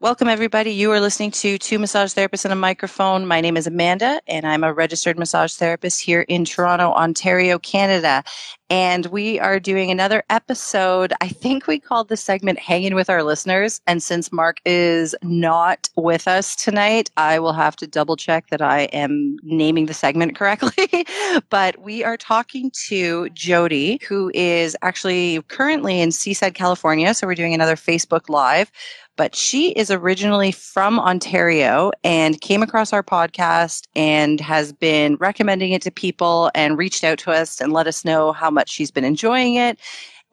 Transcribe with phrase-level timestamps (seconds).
[0.00, 0.70] Welcome, everybody.
[0.70, 3.26] You are listening to Two Massage Therapists and a Microphone.
[3.26, 8.22] My name is Amanda, and I'm a registered massage therapist here in Toronto, Ontario, Canada.
[8.70, 11.12] And we are doing another episode.
[11.20, 13.80] I think we called the segment Hanging with Our Listeners.
[13.88, 18.62] And since Mark is not with us tonight, I will have to double check that
[18.62, 21.06] I am naming the segment correctly.
[21.50, 27.14] but we are talking to Jody, who is actually currently in Seaside, California.
[27.14, 28.70] So we're doing another Facebook Live
[29.18, 35.72] but she is originally from Ontario and came across our podcast and has been recommending
[35.72, 38.92] it to people and reached out to us and let us know how much she's
[38.92, 39.78] been enjoying it.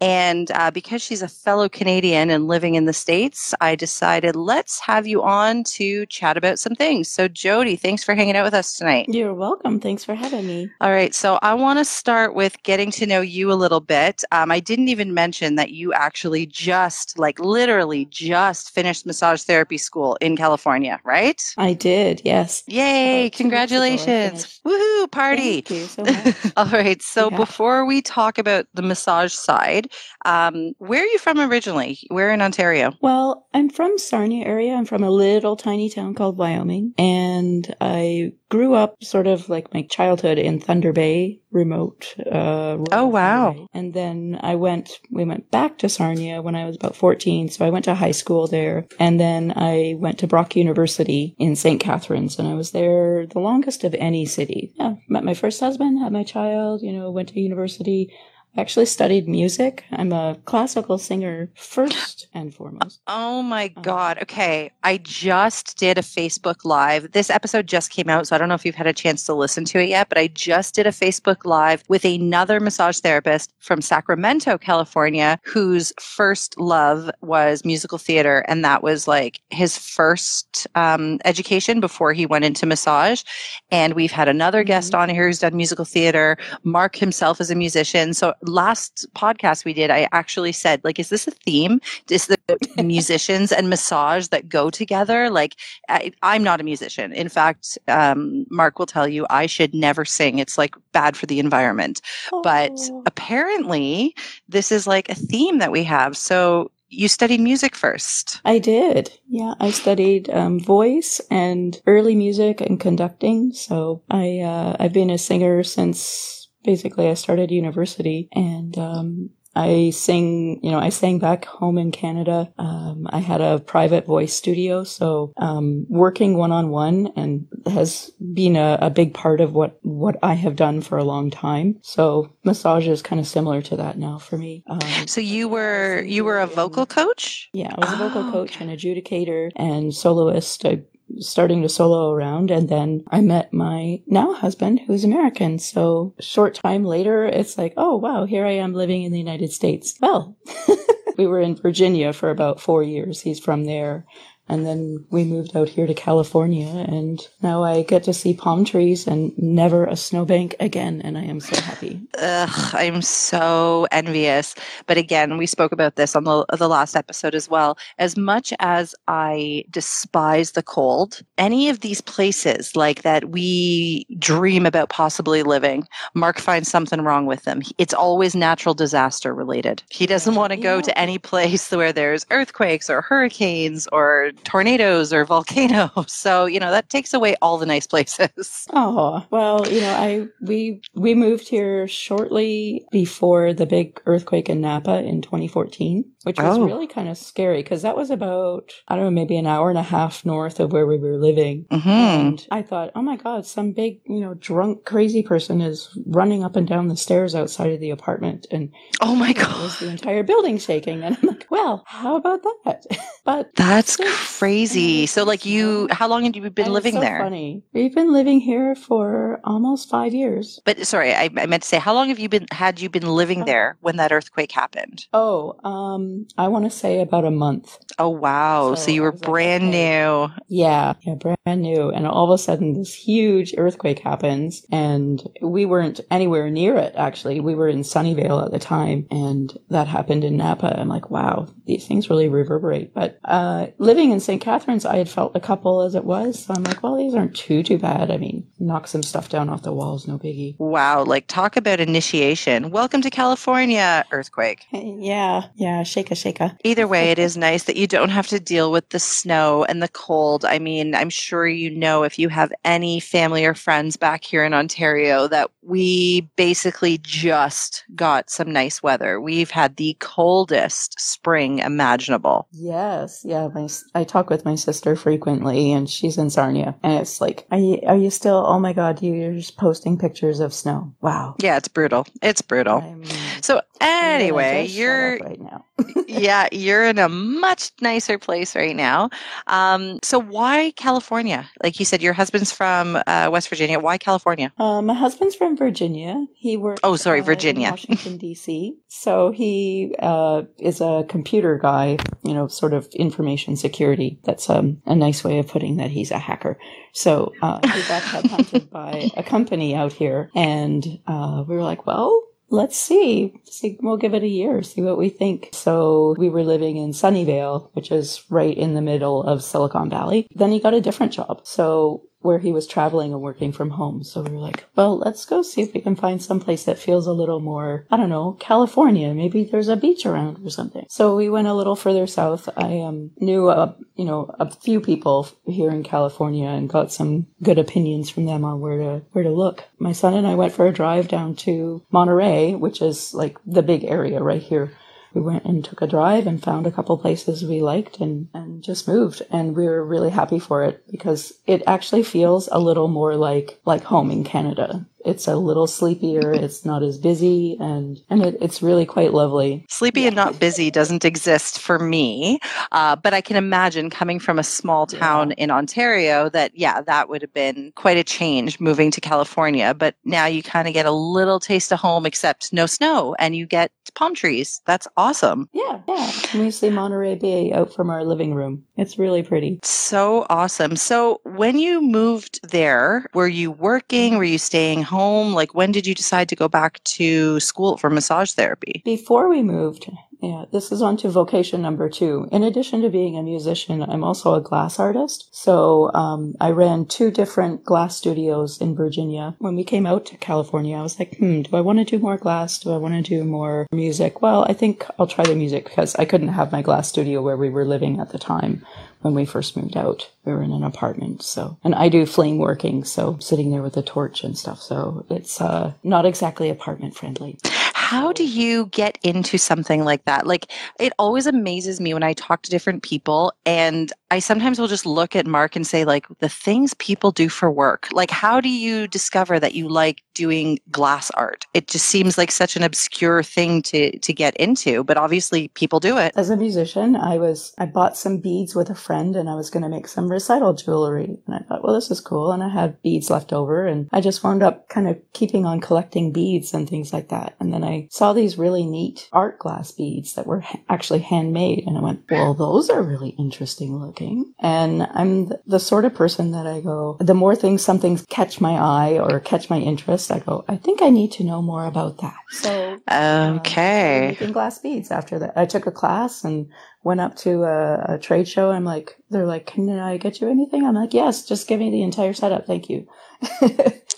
[0.01, 4.79] And uh, because she's a fellow Canadian and living in the States, I decided let's
[4.81, 7.07] have you on to chat about some things.
[7.07, 9.05] So, Jody, thanks for hanging out with us tonight.
[9.07, 9.79] You're welcome.
[9.79, 10.69] Thanks for having me.
[10.81, 11.15] All right.
[11.15, 14.23] So, I want to start with getting to know you a little bit.
[14.31, 19.77] Um, I didn't even mention that you actually just, like, literally just finished massage therapy
[19.77, 21.41] school in California, right?
[21.57, 22.63] I did, yes.
[22.67, 23.29] Yay.
[23.33, 24.59] Congratulations.
[24.65, 25.09] Woohoo.
[25.11, 25.61] Party.
[25.61, 26.35] Thank you so much.
[26.57, 27.01] All right.
[27.01, 27.37] So, Yeah.
[27.37, 29.84] before we talk about the massage side,
[30.25, 31.99] um, where are you from originally?
[32.09, 32.93] Where in Ontario?
[33.01, 34.73] well, I'm from Sarnia area.
[34.73, 36.93] I'm from a little tiny town called Wyoming.
[36.97, 42.13] And I grew up sort of like my childhood in Thunder Bay, remote.
[42.19, 43.67] Uh, Oh, wow.
[43.73, 47.49] And then I went, we went back to Sarnia when I was about 14.
[47.49, 48.87] So I went to high school there.
[48.99, 51.79] And then I went to Brock University in St.
[51.79, 52.37] Catharines.
[52.37, 54.73] And I was there the longest of any city.
[54.75, 54.95] Yeah.
[55.07, 58.13] Met my first husband, had my child, you know, went to university.
[58.57, 59.83] I actually studied music.
[59.91, 63.01] I'm a classical singer first and foremost.
[63.07, 64.19] Oh my Um, God.
[64.21, 64.71] Okay.
[64.83, 67.11] I just did a Facebook Live.
[67.11, 69.33] This episode just came out, so I don't know if you've had a chance to
[69.33, 73.53] listen to it yet, but I just did a Facebook Live with another massage therapist
[73.59, 78.45] from Sacramento, California, whose first love was musical theater.
[78.47, 83.21] And that was like his first um, education before he went into massage.
[83.69, 86.37] And we've had another guest on here who's done musical theater.
[86.63, 88.13] Mark himself is a musician.
[88.13, 91.79] So last podcast we did, I actually said, like, is this a theme?
[92.09, 92.37] Is the
[92.83, 95.29] musicians and massage that go together?
[95.29, 95.55] Like,
[95.89, 97.11] I, I'm not a musician.
[97.13, 100.39] In fact, um, Mark will tell you I should never sing.
[100.39, 102.01] It's like bad for the environment.
[102.43, 103.03] But Oh.
[103.05, 104.15] apparently,
[104.49, 106.15] this is like a theme that we have.
[106.17, 108.39] So you studied music first.
[108.45, 109.11] I did.
[109.27, 113.51] Yeah, I studied um, voice and early music and conducting.
[113.53, 119.91] So I uh, I've been a singer since basically I started university, and um, I
[119.91, 120.59] sing.
[120.63, 122.51] You know, I sang back home in Canada.
[122.57, 128.11] Um, I had a private voice studio, so um, working one on one and has
[128.33, 131.79] been a, a big part of what what I have done for a long time.
[131.83, 134.63] So massage is kind of similar to that now for me.
[134.69, 137.49] Um, So you were you were a vocal coach.
[137.53, 138.65] yeah, I was a vocal Oh, coach okay.
[138.65, 140.65] and adjudicator and soloist.
[140.65, 140.81] I
[141.19, 145.59] starting to solo around and then I met my now husband who's American.
[145.59, 149.51] So short time later it's like, oh wow, here I am living in the United
[149.51, 149.95] States.
[150.01, 150.35] Well,
[151.17, 153.21] we were in Virginia for about 4 years.
[153.21, 154.05] He's from there.
[154.47, 158.63] And then we moved out here to California and now I get to see palm
[158.63, 161.99] trees and never a snowbank again and I am so happy.
[162.19, 164.53] Ugh, I'm so envious.
[164.85, 167.77] But again, we spoke about this on the the last episode as well.
[167.97, 174.65] As much as I despise the cold, any of these places like that we dream
[174.67, 177.61] about possibly living, Mark finds something wrong with them.
[177.79, 179.81] It's always natural disaster related.
[179.89, 180.81] He doesn't want to go Yeah.
[180.83, 185.89] to any place where there's earthquakes or hurricanes or tornadoes or volcanoes.
[186.07, 188.67] So, you know, that takes away all the nice places.
[188.73, 194.61] Oh, well, you know, I we we moved here shortly before the big earthquake in
[194.61, 196.65] Napa in 2014, which was Oh.
[196.65, 199.77] really kind of scary because that was about I don't know, maybe an hour and
[199.77, 201.65] a half north of where we were living.
[201.71, 205.89] hmm And I thought, oh my God, some big, you know, drunk, crazy person is
[206.07, 208.47] running up and down the stairs outside of the apartment.
[208.51, 208.71] And
[209.01, 209.71] Oh my God.
[209.79, 211.03] the entire building shaking.
[211.03, 212.85] And I'm like, well, how about that?
[213.23, 213.97] but That's
[214.37, 215.05] crazy.
[215.05, 217.19] So, like, you, how long have you been and living so there?
[217.19, 217.63] Funny.
[217.73, 220.59] We've been living here for almost five years.
[220.65, 223.07] But sorry, I, I meant to say, how long have you been had you been
[223.07, 223.45] living Oh.
[223.45, 225.05] there when that earthquake happened?
[225.13, 227.77] Oh, um, I want to say about a month.
[227.99, 228.75] Oh wow!
[228.75, 229.71] So, So you were like, brand okay.
[229.71, 230.33] new.
[230.47, 231.89] Yeah, yeah, brand brand new.
[231.89, 236.93] And all of a sudden, this huge earthquake happens, and we weren't anywhere near it,
[236.97, 237.39] actually.
[237.39, 240.77] We were in Sunnyvale at the time, and that happened in Napa.
[240.79, 242.93] I'm like, wow, these things really reverberate.
[242.93, 244.41] But uh, living in St.
[244.41, 246.43] Catharines, I had felt a couple as it was.
[246.43, 248.09] So I'm like, well, these aren't too, too bad.
[248.09, 250.55] I mean, knock some stuff down off the walls, no biggie.
[250.57, 251.03] Wow.
[251.03, 252.71] Like, talk about initiation.
[252.71, 254.65] Welcome to California, earthquake.
[255.05, 255.43] Yeah.
[255.55, 255.83] Yeah.
[255.83, 256.57] Shake a shake a.
[256.63, 259.81] Either way, it is nice that you don't have to deal with the snow and
[259.81, 260.45] the cold.
[260.45, 264.43] I mean, I'm sure you know if you have any family or friends back here
[264.43, 269.19] in Ontario that we basically just got some nice weather.
[269.19, 272.47] We've had the coldest spring imaginable.
[272.51, 273.23] Yes.
[273.25, 273.47] Yeah.
[273.53, 277.57] My, I talk with my sister frequently and she's in Sarnia and it's like, are
[277.57, 280.93] you, are you still, oh my God, you're just posting pictures of snow.
[281.01, 281.35] Wow.
[281.39, 281.57] Yeah.
[281.57, 282.05] It's brutal.
[282.21, 282.77] It's brutal.
[282.77, 283.09] I mean,
[283.41, 285.65] so anyway, you're right now.
[286.07, 289.09] yeah, you're in a much nicer place right now.
[289.47, 291.49] Um, so why California?
[291.63, 293.79] Like you said, your husband's from uh, West Virginia.
[293.79, 294.51] Why California?
[294.57, 296.25] Uh, my husband's from Virginia.
[296.35, 296.81] He works.
[296.83, 298.77] Oh, sorry, uh, Virginia, Washington D.C.
[298.87, 301.97] So he uh, is a computer guy.
[302.23, 304.19] You know, sort of information security.
[304.23, 305.91] That's um, a nice way of putting that.
[305.91, 306.57] He's a hacker.
[306.93, 311.85] So uh, he got headhunted by a company out here, and uh, we were like,
[311.85, 313.33] well let's see.
[313.45, 313.77] see.
[313.81, 315.49] We'll give it a year, see what we think.
[315.53, 320.27] So we were living in Sunnyvale, which is right in the middle of Silicon Valley.
[320.35, 321.41] Then he got a different job.
[321.43, 324.03] So where he was traveling and working from home.
[324.03, 326.79] So we were like, well, let's go see if we can find some place that
[326.79, 329.13] feels a little more, I don't know, California.
[329.13, 330.85] Maybe there's a beach around or something.
[330.89, 332.49] So we went a little further south.
[332.57, 337.27] I um, knew, a, you know, a few people here in California and got some
[337.43, 339.63] good opinions from them on where to, where to look.
[339.77, 343.63] My son and I went for a drive down to Monterey, which is like the
[343.63, 344.71] big area right here
[345.15, 348.61] we went and took a drive and found a couple places we liked and, and
[348.61, 349.23] just moved.
[349.31, 353.59] And we were really happy for it because it actually feels a little more like,
[353.65, 356.33] like home in Canada it's a little sleepier.
[356.33, 359.65] It's not as busy, and and it, it's really quite lovely.
[359.69, 362.39] Sleepy and not busy doesn't exist for me,
[362.71, 365.43] uh, but I can imagine coming from a small town yeah.
[365.43, 369.73] in Ontario that yeah, that would have been quite a change moving to California.
[369.73, 373.35] But now you kind of get a little taste of home, except no snow, and
[373.35, 374.61] you get palm trees.
[374.65, 375.49] That's awesome.
[375.53, 376.11] Yeah, yeah.
[376.33, 378.65] we see Monterey Bay out from our living room.
[378.75, 379.59] It's really pretty.
[379.63, 380.75] So awesome.
[380.75, 384.17] So when you moved there, were you working?
[384.17, 384.94] Were you staying home?
[384.95, 385.33] Home?
[385.33, 388.81] Like, when did you decide to go back to school for massage therapy?
[388.83, 389.89] Before we moved,
[390.25, 392.27] yeah, this is on to vocation number two.
[392.31, 395.27] In addition to being a musician, I'm also a glass artist.
[395.31, 399.35] So um, I ran two different glass studios in Virginia.
[399.37, 401.99] When we came out to California, I was like, hmm, do I want to do
[401.99, 402.57] more glass?
[402.59, 404.21] Do I want to do more music?
[404.23, 407.37] Well, I think I'll try the music because I couldn't have my glass studio where
[407.37, 408.65] we were living at the time
[409.01, 410.09] when we first moved out.
[410.25, 413.77] We were in an apartment, so and I do flame working, so sitting there with
[413.77, 414.59] a torch and stuff.
[414.59, 417.37] So it's uh, not exactly apartment friendly.
[417.85, 420.25] How do you get into something like that?
[420.25, 424.67] Like, it always amazes me when I talk to different people, and I sometimes will
[424.67, 427.87] just look at Mark and say, like, the things people do for work.
[427.91, 431.45] Like, how do you discover that you like doing glass art?
[431.53, 435.79] It just seems like such an obscure thing to to get into, but obviously people
[435.79, 436.13] do it.
[436.15, 439.49] As a musician, I was I bought some beads with a friend, and I was
[439.49, 442.49] going to make some recital jewelry, and I thought, well, this is cool, and I
[442.49, 446.53] had beads left over, and I just wound up kind of keeping on collecting beads
[446.53, 450.27] and things like that, and then I saw these really neat art glass beads that
[450.27, 451.63] were actually handmade.
[451.65, 454.04] And I went, well, those are really interesting looking.
[454.39, 458.41] And I'm the sort of person that I go, the more things, some things catch
[458.41, 461.65] my eye or catch my interest, I go, I think I need to know more
[461.65, 462.17] about that.
[462.29, 464.03] So, okay.
[464.03, 465.33] Um, making glass beads after that.
[465.35, 466.51] I took a class and
[466.83, 468.51] went up to a, a trade show.
[468.51, 470.65] I'm like, they're like, can I get you anything?
[470.65, 472.45] I'm like, yes, just give me the entire setup.
[472.45, 472.87] Thank you.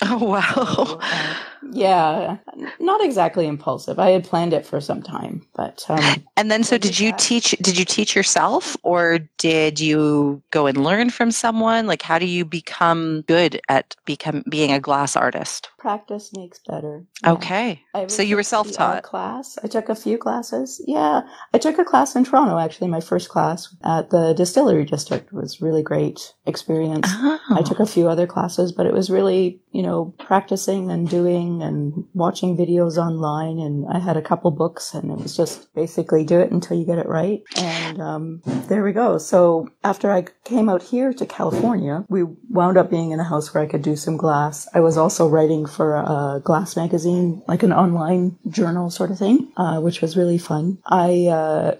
[0.03, 0.45] oh, wow.
[0.75, 1.35] So, uh,
[1.71, 2.37] yeah,
[2.79, 3.99] not exactly impulsive.
[3.99, 7.19] I had planned it for some time, but um, and then so did you that.
[7.19, 7.51] teach?
[7.61, 11.87] Did you teach yourself, or did you go and learn from someone?
[11.87, 15.69] Like, how do you become good at become being a glass artist?
[15.77, 17.05] Practice makes better.
[17.23, 17.31] Yeah.
[17.33, 19.03] Okay, so you were self-taught.
[19.03, 19.57] Class.
[19.63, 20.81] I took a few classes.
[20.87, 21.21] Yeah,
[21.53, 22.57] I took a class in Toronto.
[22.57, 27.07] Actually, my first class at the Distillery District was really great experience.
[27.09, 27.39] Oh.
[27.51, 31.46] I took a few other classes, but it was really you know practicing and doing
[31.47, 35.73] reading and watching videos online, and I had a couple books, and it was just
[35.73, 37.41] basically do it until you get it right.
[37.57, 39.17] And um, there we go.
[39.17, 43.53] So after I came out here to California, we wound up being in a house
[43.53, 44.67] where I could do some glass.
[44.73, 49.51] I was also writing for a glass magazine, like an online journal sort of thing,
[49.57, 50.77] uh, which was really fun.
[50.85, 51.75] I uh,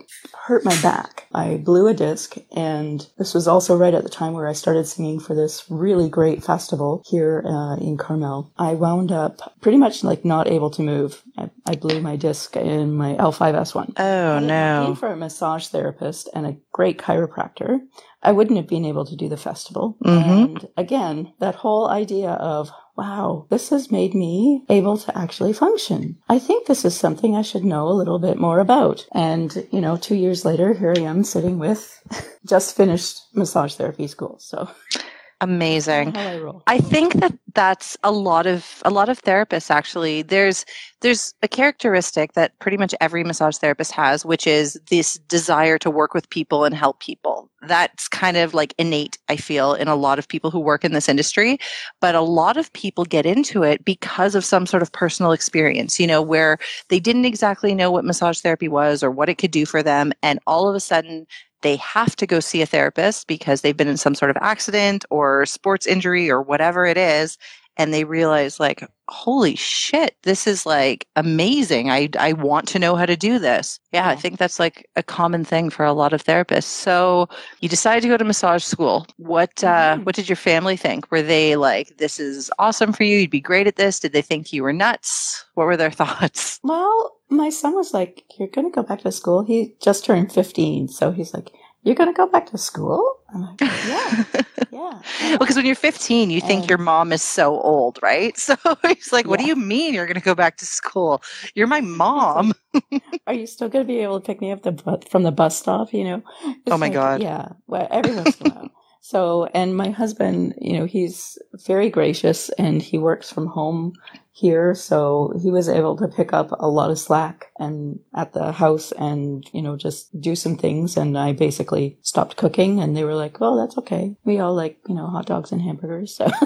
[0.46, 1.28] hurt my back.
[1.34, 4.86] I blew a disc, and this was also right at the time where I started
[4.86, 8.52] singing for this really great festival here uh, in Carmel.
[8.58, 11.24] I wound up pretty much like not able to move.
[11.38, 14.00] I, I blew my disc in my L5S1.
[14.00, 14.96] Oh, no.
[15.00, 17.80] For a massage therapist and a great chiropractor,
[18.22, 19.98] I wouldn't have been able to do the festival.
[20.04, 20.30] Mm-hmm.
[20.30, 26.18] And again, that whole idea of, wow, this has made me able to actually function.
[26.28, 29.06] I think this is something I should know a little bit more about.
[29.14, 32.02] And, you know, two years later, here I am sitting with
[32.46, 34.38] just finished massage therapy school.
[34.40, 34.70] So
[35.40, 36.16] Amazing.
[36.16, 36.64] how I roll.
[36.66, 40.24] I think that that's a lot of a lot of therapists actually.
[40.24, 40.66] There's
[41.02, 45.92] there's a characteristic that pretty much every massage therapist has, which is this desire to
[45.92, 47.52] work with people and help people.
[47.62, 50.94] That's kind of like innate, I feel, in a lot of people who work in
[50.94, 51.60] this industry.
[52.00, 56.00] But a lot of people get into it because of some sort of personal experience,
[56.00, 56.58] you know, where
[56.90, 60.14] they didn't exactly know what massage therapy was or what it could do for them.
[60.24, 61.28] And all of a sudden
[61.62, 65.06] they have to go see a therapist because they've been in some sort of accident
[65.10, 67.38] or sports injury or whatever it is
[67.80, 71.90] and they realize like holy shit this is like amazing.
[71.90, 73.80] I i want to know how to do this.
[73.92, 76.64] Yeah i think that's like a common thing for a lot of therapists.
[76.66, 77.30] So
[77.62, 79.06] you decided to go to massage school.
[79.18, 80.06] What uh Mhm.
[80.06, 81.10] what did your family think?
[81.12, 83.20] Were they like this is awesome for you.
[83.20, 84.00] You'd be great at this.
[84.00, 85.46] Did they think you were nuts?
[85.54, 86.60] What were their thoughts?
[86.64, 89.44] Well, my son was like, You're going to go back to school?
[89.44, 90.88] He just turned 15.
[90.88, 91.50] So he's like,
[91.84, 93.20] You're going to go back to school?
[93.34, 94.24] I'm like, Yeah,
[94.72, 95.00] yeah.
[95.22, 98.36] Well, because when you're 15, you think your mom is so old, right?
[98.38, 98.56] So
[98.88, 101.22] he's like, What do you mean you're going to go back to school?
[101.56, 102.54] You're my mom.
[103.28, 105.32] Are you still going to be able to pick me up the bu- from the
[105.32, 105.94] bus stop?
[105.94, 106.24] You know?
[106.44, 107.22] Oh it's Oh my like, God.
[107.22, 107.50] Yeah.
[107.68, 108.72] Well, every once in a while.
[109.02, 113.94] So, and my husband, you know, he's very gracious and he works from home
[114.38, 114.76] here.
[114.76, 118.92] So he was able to pick up a lot of slack and at the house
[118.92, 120.96] and, you know, just do some things.
[120.96, 124.16] And I basically stopped cooking and they were like, well, that's okay.
[124.26, 126.16] We all like, you know, hot dogs and hamburgers.
[126.16, 126.30] So.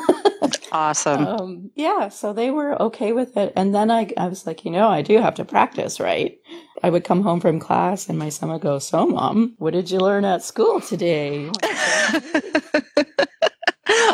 [0.74, 1.28] Awesome.
[1.28, 3.52] um, yeah, so they were okay with it.
[3.58, 6.38] And then I, I was like, you know, I do have to practice, right?
[6.82, 9.92] I would come home from class and my son would go, So, mom, what did
[9.92, 11.52] you learn at school today?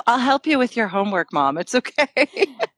[0.08, 1.58] I'll help you with your homework, mom.
[1.60, 2.08] It's okay.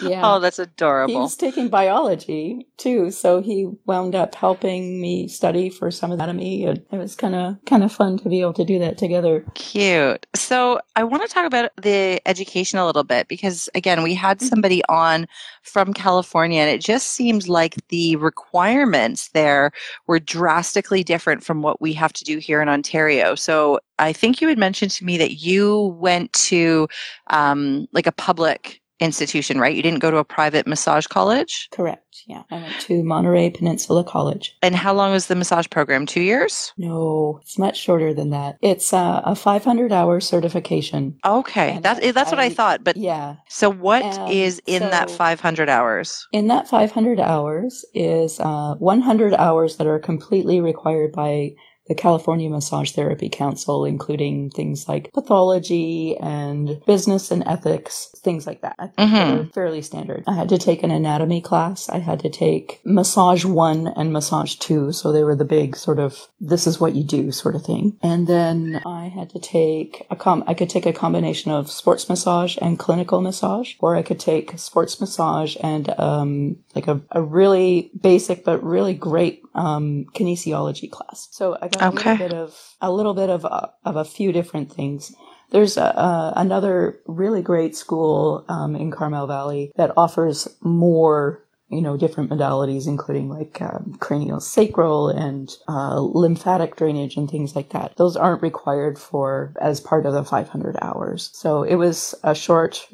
[0.00, 0.20] Yeah.
[0.22, 1.12] Oh, that's adorable.
[1.12, 6.64] He was taking biology too, so he wound up helping me study for some anatomy,
[6.64, 9.44] and it was kind of kind of fun to be able to do that together.
[9.54, 10.26] Cute.
[10.34, 14.40] So I want to talk about the education a little bit because, again, we had
[14.40, 15.26] somebody on
[15.62, 19.72] from California, and it just seems like the requirements there
[20.06, 23.34] were drastically different from what we have to do here in Ontario.
[23.34, 26.88] So I think you had mentioned to me that you went to
[27.28, 29.74] um, like a public institution, right?
[29.74, 31.68] You didn't go to a private massage college.
[31.72, 32.04] Correct.
[32.26, 34.56] Yeah, I went to Monterey Peninsula College.
[34.60, 36.04] And how long was the massage program?
[36.04, 36.72] Two years?
[36.76, 38.58] No, it's much shorter than that.
[38.60, 41.16] It's uh, a 500 hour certification.
[41.24, 42.82] Okay, And that, that's what I, I- thought.
[42.82, 46.26] But Yeah, so, what Um, is in that 500 hours?
[46.32, 51.52] In that 500 hours is uh, 100 hours that are completely required by
[51.88, 58.60] the California Massage Therapy Council, including things like pathology and business and ethics, things like
[58.60, 58.92] that.
[58.98, 59.08] Mhm.
[59.08, 60.24] they're fairly standard.
[60.26, 61.88] I had to take an anatomy class.
[61.88, 64.92] I had to take massage one and massage two.
[64.92, 67.96] So they were the big sort of, this is what you do sort of thing.
[68.02, 72.08] And then I had to take a com, I could take a combination of sports
[72.08, 77.22] massage and clinical massage, or I could take sports massage and, um, like a, a
[77.22, 81.28] really basic but really great, um, kinesiology class.
[81.32, 82.12] So I got Okay.
[82.12, 85.14] a little bit of, a little bit of, uh, of a few different things.
[85.50, 91.80] There's a, uh, another really great school um, in Carmel Valley that offers more, you
[91.82, 97.70] know, different modalities, including like um, cranial sacral and uh, lymphatic drainage and things like
[97.70, 97.96] that.
[97.96, 101.30] Those aren't required for as part of the 500 hours.
[101.34, 102.86] So it was a short.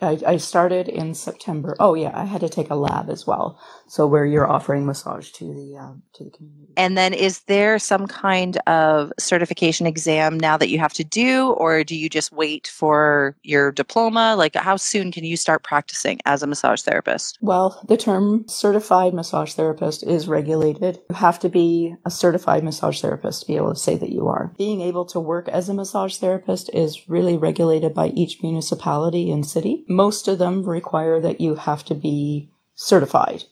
[0.00, 1.76] I, I started in September.
[1.80, 3.58] Oh yeah, I had to take a lab as well.
[3.88, 6.74] So where you're offering massage to the uh, to the community.
[6.76, 11.50] And then is there some kind of certification exam now that you have to do
[11.52, 14.34] or do you just wait for your diploma?
[14.36, 17.38] Like how soon can you start practicing as a massage therapist?
[17.40, 21.00] Well, the term certified massage therapist is regulated.
[21.08, 24.28] You have to be a certified massage therapist to be able to say that you
[24.28, 24.52] are.
[24.58, 29.46] Being able to work as a massage therapist is really regulated by each municipality and
[29.46, 29.84] city.
[29.88, 33.44] Most of them require that you have to be certified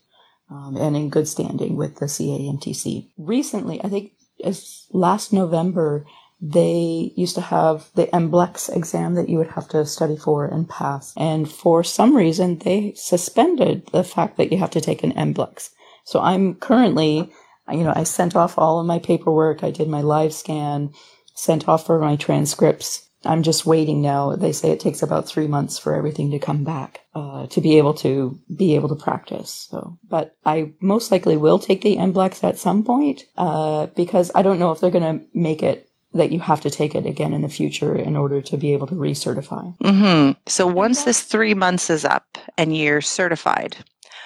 [0.51, 3.09] um, and in good standing with the CAMTC.
[3.19, 4.13] Recently, I think
[4.45, 6.07] as last November,
[6.41, 10.69] they used to have the MBLEx exam that you would have to study for and
[10.69, 11.15] pass.
[11.17, 15.71] And for some reason, they suspended the fact that you have to take an MBLEx.
[16.05, 17.33] So I'm currently,
[17.71, 19.65] you know, I sent off all of my paperwork.
[19.65, 20.93] I did my live scan,
[21.35, 24.37] sent off for my transcripts I'm just waiting now.
[24.37, 27.79] They say it takes about three months for everything to come back uh, to be
[27.79, 29.69] able to be able to practice.
[29.71, 34.43] So, but I most likely will take the MBLEx at some point uh, because I
[34.43, 37.33] don't know if they're going to make it that you have to take it again
[37.33, 39.77] in the future in order to be able to recertify.
[39.79, 40.33] Mm-hmm.
[40.47, 43.77] So once this three months is up and you're certified,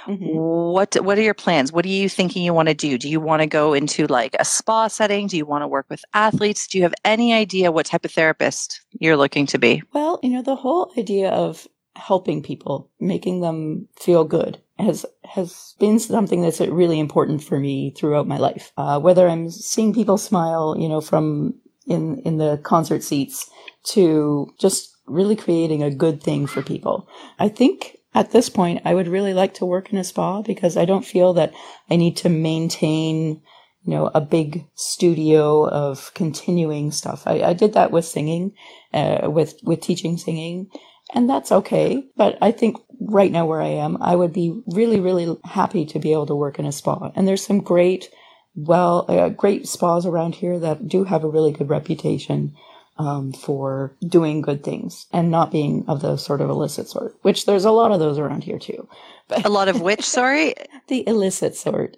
[0.07, 0.27] Mm-hmm.
[0.27, 1.73] What what are your plans?
[1.73, 2.99] What are you thinking you want to do?
[2.99, 5.27] Do you want to go into like a spa setting?
[5.27, 6.67] Do you want to work with athletes?
[6.67, 9.83] Do you have any idea what type of therapist you're looking to be?
[9.93, 11.67] Well, you know, the whole idea of
[11.97, 17.93] helping people, making them feel good has has been something that's really important for me
[17.97, 18.73] throughout my life.
[18.77, 21.55] Uh, whether I'm seeing people smile, you know, from
[21.87, 23.51] in in the concert seats
[23.85, 27.09] to just really creating a good thing for people.
[27.39, 30.77] I think at this point, I would really like to work in a spa because
[30.77, 31.53] I don't feel that
[31.89, 33.41] I need to maintain,
[33.85, 37.23] you know, a big studio of continuing stuff.
[37.27, 38.53] I, I did that with singing,
[38.93, 40.71] uh, with, with teaching singing,
[41.15, 42.05] and that's okay.
[42.17, 45.99] But I think right now where I am, I would be really, really happy to
[46.01, 47.13] be able to work in a spa.
[47.15, 48.11] And there's some great,
[48.57, 52.55] well, uh, great spas around here that do have a really good reputation
[53.01, 57.47] um, for doing good things and not being of the sort of illicit sort, which
[57.47, 58.87] there's a lot of those around here too.
[59.27, 60.55] But a lot of which, sorry?
[60.89, 61.97] the illicit sort.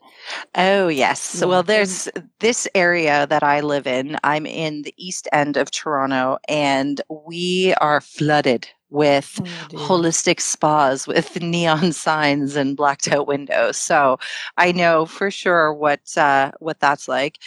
[0.55, 1.39] Oh, yes.
[1.41, 1.47] Yeah.
[1.47, 4.17] Well, there's this area that I live in.
[4.23, 11.09] I'm in the east end of Toronto, and we are flooded with oh, holistic spas
[11.09, 13.77] with neon signs and blacked out windows.
[13.77, 14.19] So
[14.57, 17.39] I know for sure what uh, what that's like.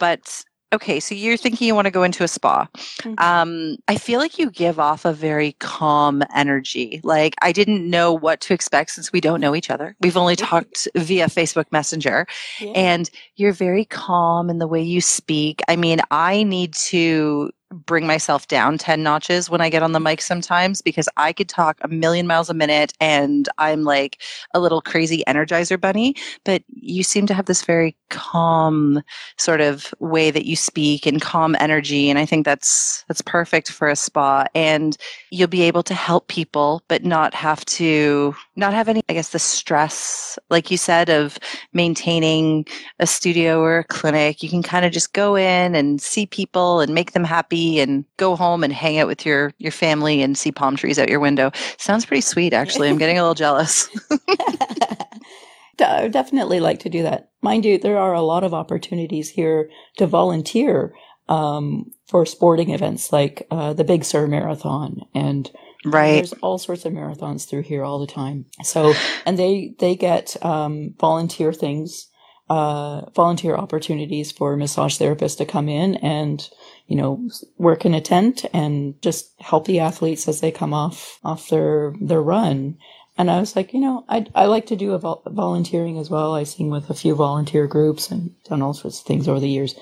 [0.00, 0.44] But
[0.74, 2.66] okay, so you're thinking you want to go into a spa.
[2.74, 3.14] Mm-hmm.
[3.18, 7.00] Um, I feel like you give off a very calm energy.
[7.02, 9.96] Like I didn't know what to expect since we don't know each other.
[10.00, 12.26] We've only talked via Facebook Messenger,
[12.60, 12.72] yeah.
[12.74, 15.62] and you're very calm in the way you speak.
[15.68, 20.00] I mean, I need to bring myself down 10 notches when I get on the
[20.00, 24.22] mic sometimes because I could talk a million miles a minute and I'm like
[24.54, 26.14] a little crazy energizer bunny.
[26.44, 29.02] But you seem to have this very calm
[29.36, 32.08] sort of way that you speak and calm energy.
[32.10, 34.46] And I think that's, that's perfect for a spa.
[34.54, 34.96] And
[35.30, 39.30] you'll be able to help people, but not have to, not have any, I guess,
[39.30, 41.38] the stress, like you said, of
[41.72, 42.66] maintaining
[42.98, 44.42] a studio or a clinic.
[44.42, 48.04] You can kind of just go in and see people and make them happy and
[48.16, 51.20] go home and hang out with your your family and see palm trees out your
[51.20, 51.50] window.
[51.78, 52.88] Sounds pretty sweet, actually.
[52.88, 53.88] I'm getting a little jealous.
[55.80, 57.30] I would definitely like to do that.
[57.42, 60.94] Mind you, there are a lot of opportunities here to volunteer
[61.28, 65.50] um, for sporting events like uh, the Big Sur Marathon and
[65.84, 68.92] right there's all sorts of marathons through here all the time so
[69.26, 72.08] and they they get um, volunteer things
[72.50, 76.50] uh, volunteer opportunities for massage therapists to come in and
[76.86, 81.18] you know, work in a tent and just help the athletes as they come off,
[81.24, 82.76] off their, their run.
[83.16, 86.10] And I was like, you know, I, I like to do a vol- volunteering as
[86.10, 86.34] well.
[86.34, 89.48] I sing with a few volunteer groups and done all sorts of things over the
[89.48, 89.74] years.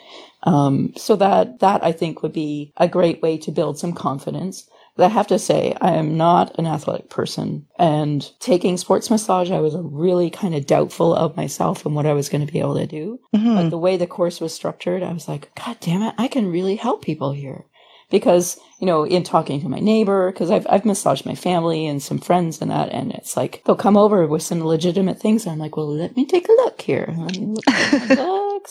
[0.44, 4.68] Um, so that, that I think would be a great way to build some confidence.
[4.96, 7.66] But I have to say, I am not an athletic person.
[7.78, 12.12] And taking sports massage, I was really kind of doubtful of myself and what I
[12.12, 13.18] was going to be able to do.
[13.34, 13.54] Mm-hmm.
[13.54, 16.50] But the way the course was structured, I was like, God damn it, I can
[16.50, 17.64] really help people here
[18.12, 22.00] because you know in talking to my neighbor because I've, I've massaged my family and
[22.00, 25.52] some friends and that and it's like they'll come over with some legitimate things and
[25.52, 27.06] i'm like well let me take a look here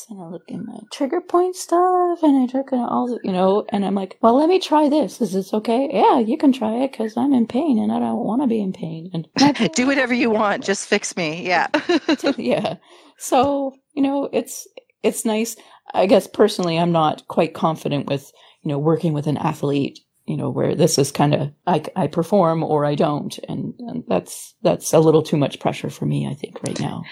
[0.10, 2.38] and I look at my books and i look at my trigger point stuff and
[2.38, 5.21] i look at all the you know and i'm like well let me try this.
[5.21, 5.89] Is this okay?
[5.91, 8.62] Yeah you can try it because i'm in pain and i don't want to be
[8.62, 9.12] in pain.
[9.13, 11.45] And do whatever you want just fix me.
[11.45, 11.67] Yeah.
[12.38, 12.75] Yeah.
[13.17, 14.67] So you know it's
[15.04, 15.56] it's nice.
[15.93, 20.38] I guess personally i'm not quite confident with you know, working with an athlete you
[20.38, 24.53] know, where this is kind of I, I perform or I don't, and, and that's
[24.62, 27.03] that's a little too much pressure for me, I think, right now.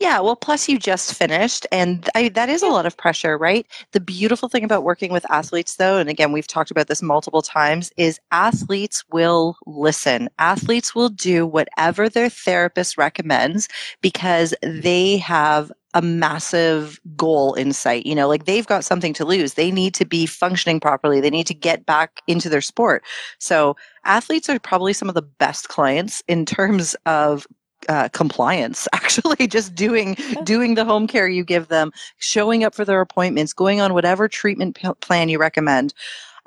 [0.00, 3.66] Yeah, well, plus you just finished, and I, that is a lot of pressure, right?
[3.92, 7.42] The beautiful thing about working with athletes, though, and again, we've talked about this multiple
[7.42, 10.28] times, is athletes will listen.
[10.38, 13.68] Athletes will do whatever their therapist recommends
[14.02, 18.04] because they have a massive goal in sight.
[18.04, 19.54] You know, like they've got something to lose.
[19.54, 21.20] They need to be functioning properly.
[21.20, 23.02] They need to get back into their sport.
[23.38, 27.46] So athletes are probably some of the best clients in terms of
[27.88, 32.84] uh, compliance actually just doing doing the home care you give them showing up for
[32.84, 35.94] their appointments going on whatever treatment p- plan you recommend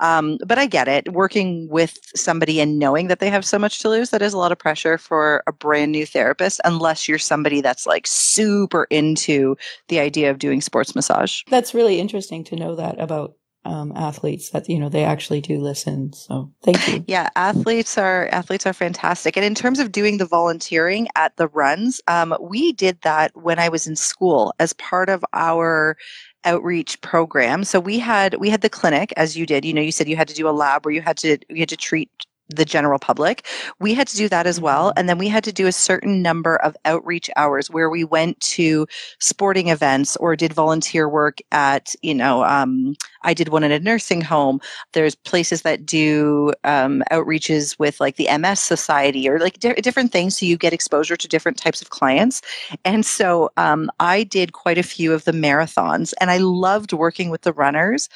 [0.00, 1.12] um, but I get it.
[1.12, 4.38] Working with somebody and knowing that they have so much to lose, that is a
[4.38, 9.56] lot of pressure for a brand new therapist, unless you're somebody that's like super into
[9.88, 11.42] the idea of doing sports massage.
[11.48, 13.34] That's really interesting to know that about
[13.64, 18.26] um, athletes that you know they actually do listen so thank you yeah athletes are
[18.32, 22.72] athletes are fantastic and in terms of doing the volunteering at the runs um, we
[22.72, 25.98] did that when i was in school as part of our
[26.44, 27.64] outreach program.
[27.64, 29.64] So we had we had the clinic as you did.
[29.64, 31.58] You know, you said you had to do a lab where you had to you
[31.58, 32.10] had to treat
[32.56, 33.46] the general public.
[33.78, 34.90] We had to do that as well.
[34.90, 34.98] Mm-hmm.
[34.98, 38.38] And then we had to do a certain number of outreach hours where we went
[38.40, 38.86] to
[39.18, 43.78] sporting events or did volunteer work at, you know, um, I did one in a
[43.78, 44.60] nursing home.
[44.92, 50.12] There's places that do um, outreaches with like the MS Society or like di- different
[50.12, 50.38] things.
[50.38, 52.42] So you get exposure to different types of clients.
[52.84, 57.30] And so um, I did quite a few of the marathons and I loved working
[57.30, 58.08] with the runners.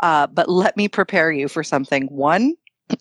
[0.00, 2.06] Uh, but let me prepare you for something.
[2.06, 2.54] One,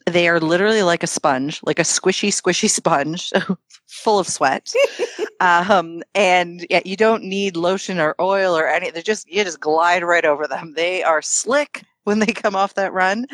[0.05, 3.31] they are literally like a sponge, like a squishy, squishy sponge
[3.87, 4.73] full of sweat.
[5.39, 9.59] um, and yeah, you don't need lotion or oil or any, they're just, you just
[9.59, 10.73] glide right over them.
[10.75, 13.25] They are slick when they come off that run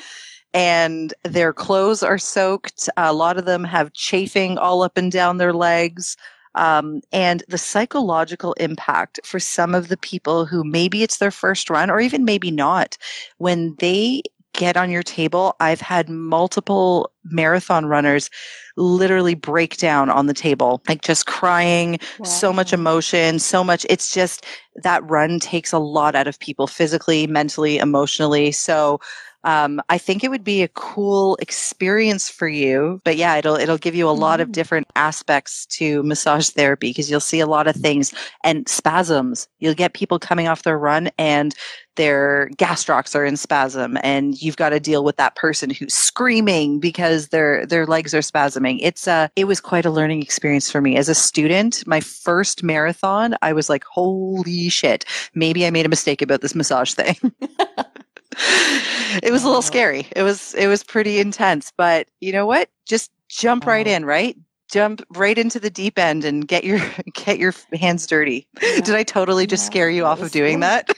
[0.53, 2.89] and their clothes are soaked.
[2.97, 6.15] A lot of them have chafing all up and down their legs.
[6.55, 11.69] Um, and the psychological impact for some of the people who maybe it's their first
[11.71, 12.95] run or even maybe not,
[13.39, 14.21] when they
[14.53, 15.55] get on your table.
[15.59, 18.29] I've had multiple marathon runners
[18.77, 22.25] literally break down on the table, like just crying, wow.
[22.25, 23.85] so much emotion, so much.
[23.89, 24.45] It's just
[24.83, 28.51] that run takes a lot out of people physically, mentally, emotionally.
[28.51, 28.99] So
[29.43, 33.01] um, I think it would be a cool experience for you.
[33.03, 34.53] But yeah, it'll it'll give you a lot of mm-hmm.
[34.53, 39.47] different aspects to massage therapy because you'll see a lot of things and spasms.
[39.59, 41.53] You'll get people coming off their run and
[41.95, 46.79] their gastrocs are in spasm and you've got to deal with that person who's screaming
[46.79, 50.81] because their their legs are spasming it's a it was quite a learning experience for
[50.81, 55.85] me as a student my first marathon i was like holy shit maybe i made
[55.85, 57.15] a mistake about this massage thing
[59.23, 60.07] it was a little scary.
[60.15, 62.69] It was it was pretty intense, but you know what?
[62.85, 64.37] Just jump right in, right?
[64.71, 66.79] Jump right into the deep end and get your
[67.13, 68.47] get your hands dirty.
[68.59, 70.89] Did I totally just scare you off of doing that?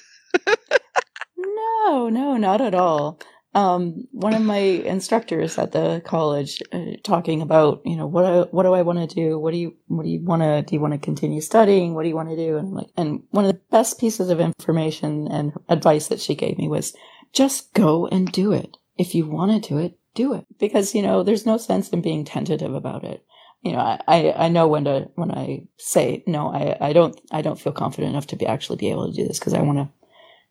[1.37, 3.19] no, no, not at all.
[3.55, 8.41] Um, one of my instructors at the college uh, talking about, you know, what I,
[8.51, 9.39] what do I want to do?
[9.39, 10.75] What do you what do you want to do?
[10.75, 11.93] You want to continue studying?
[11.93, 12.57] What do you want to do?
[12.57, 16.57] And like, and one of the best pieces of information and advice that she gave
[16.57, 16.93] me was
[17.35, 18.77] just go and do it.
[18.97, 20.45] If you want to do it, do it.
[20.57, 23.23] Because, you know, there's no sense in being tentative about it.
[23.61, 27.41] You know, I, I, know when to, when I say, no, I, I don't, I
[27.41, 29.79] don't feel confident enough to be actually be able to do this because I want
[29.79, 29.89] to,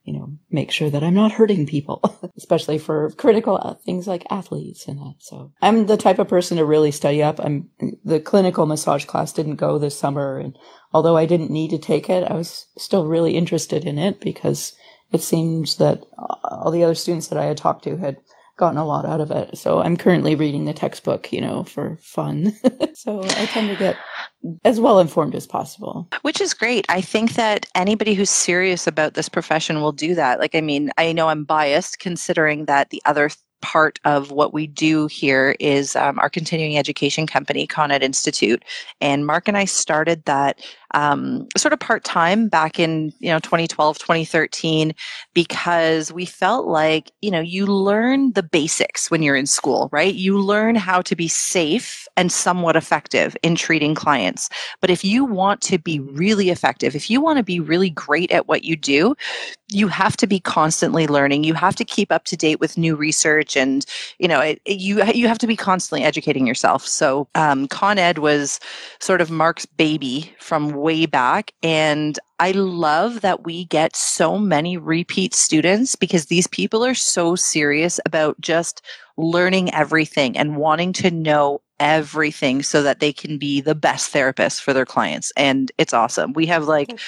[0.02, 2.02] you know, make sure that I'm not hurting people,
[2.36, 5.14] especially for critical uh, things like athletes and that.
[5.20, 7.38] So I'm the type of person to really study up.
[7.38, 7.70] I'm
[8.04, 10.38] the clinical massage class didn't go this summer.
[10.38, 10.58] And
[10.92, 14.74] although I didn't need to take it, I was still really interested in it because
[15.14, 18.16] it seems that all the other students that I had talked to had
[18.56, 19.56] gotten a lot out of it.
[19.56, 22.52] So I'm currently reading the textbook, you know, for fun.
[22.94, 23.96] so I tend to get
[24.64, 26.08] as well informed as possible.
[26.22, 26.84] Which is great.
[26.88, 30.38] I think that anybody who's serious about this profession will do that.
[30.38, 33.30] Like, I mean, I know I'm biased considering that the other
[33.64, 38.62] part of what we do here is um, our continuing education company, Con Ed Institute.
[39.00, 40.60] And Mark and I started that
[40.94, 44.94] um, sort of part time back in you know 2012 2013
[45.34, 50.14] because we felt like you know you learn the basics when you're in school right?
[50.14, 54.48] You learn how to be safe and somewhat effective in treating clients.
[54.80, 58.30] But if you want to be really effective if you want to be really great
[58.30, 59.14] at what you do
[59.70, 61.44] you have to be constantly learning.
[61.44, 63.84] You have to keep up to date with new research and
[64.18, 66.86] you know it, it, you you have to be constantly educating yourself.
[66.86, 68.60] So um, con ed was
[69.00, 71.50] sort of mark's baby from way back.
[71.62, 77.34] And I love that we get so many repeat students because these people are so
[77.36, 78.82] serious about just
[79.16, 84.62] learning everything and wanting to know everything so that they can be the best therapist
[84.62, 85.32] for their clients.
[85.38, 86.34] And it's awesome.
[86.34, 87.00] We have like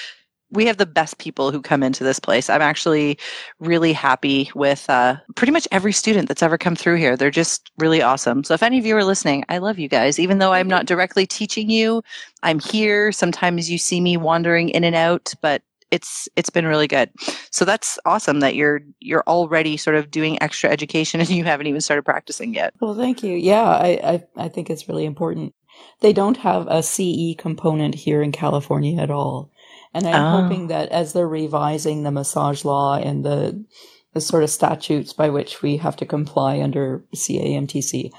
[0.51, 2.49] we have the best people who come into this place.
[2.49, 3.17] I'm actually
[3.59, 7.17] really happy with uh, pretty much every student that's ever come through here.
[7.17, 8.43] They're just really awesome.
[8.43, 10.19] So if any of you are listening, I love you guys.
[10.19, 12.01] Even though I'm not directly teaching you,
[12.43, 13.11] I'm here.
[13.11, 17.09] Sometimes you see me wandering in and out, but it's it's been really good.
[17.51, 21.67] So that's awesome that you're you're already sort of doing extra education and you haven't
[21.67, 22.73] even started practicing yet.
[22.79, 23.35] Well, thank you.
[23.35, 25.53] Yeah, I I, I think it's really important.
[26.01, 29.51] They don't have a CE component here in California at all.
[29.97, 30.41] And I'm oh.
[30.43, 33.65] hoping that as they're revising the massage law and the
[34.13, 38.11] the sort of statutes by which we have to comply under CAMTC,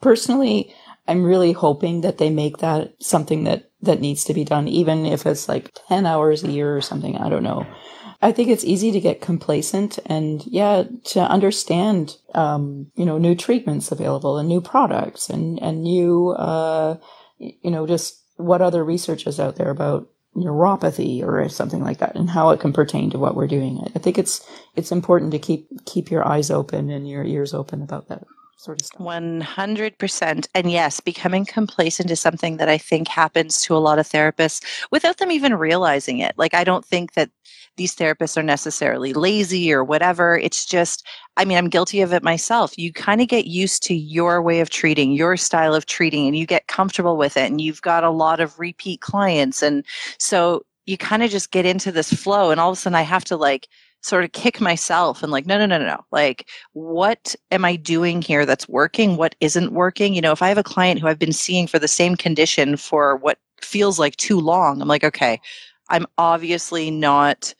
[0.00, 0.74] personally,
[1.08, 5.06] I'm really hoping that they make that something that that needs to be done, even
[5.06, 7.16] if it's like 10 hours a year or something.
[7.16, 7.66] I don't know.
[8.20, 13.34] I think it's easy to get complacent and yeah, to understand, um, you know, new
[13.34, 16.98] treatments available and new products and, and new, uh,
[17.38, 22.16] you know, just what other research is out there about neuropathy or something like that
[22.16, 23.86] and how it can pertain to what we're doing.
[23.94, 27.82] I think it's it's important to keep keep your eyes open and your ears open
[27.82, 28.24] about that
[28.62, 29.00] sort of stuff.
[29.00, 30.46] 100%.
[30.54, 34.64] And yes, becoming complacent is something that I think happens to a lot of therapists
[34.90, 36.34] without them even realizing it.
[36.36, 37.30] Like I don't think that
[37.76, 40.38] these therapists are necessarily lazy or whatever.
[40.38, 42.76] It's just, I mean, I'm guilty of it myself.
[42.76, 46.36] You kind of get used to your way of treating, your style of treating, and
[46.36, 47.50] you get comfortable with it.
[47.50, 49.62] And you've got a lot of repeat clients.
[49.62, 49.84] And
[50.18, 52.50] so you kind of just get into this flow.
[52.50, 53.68] And all of a sudden, I have to like,
[54.02, 57.76] sort of kick myself and like no no no no no like what am i
[57.76, 61.06] doing here that's working what isn't working you know if i have a client who
[61.06, 65.04] i've been seeing for the same condition for what feels like too long i'm like
[65.04, 65.40] okay
[65.92, 67.54] I'm obviously not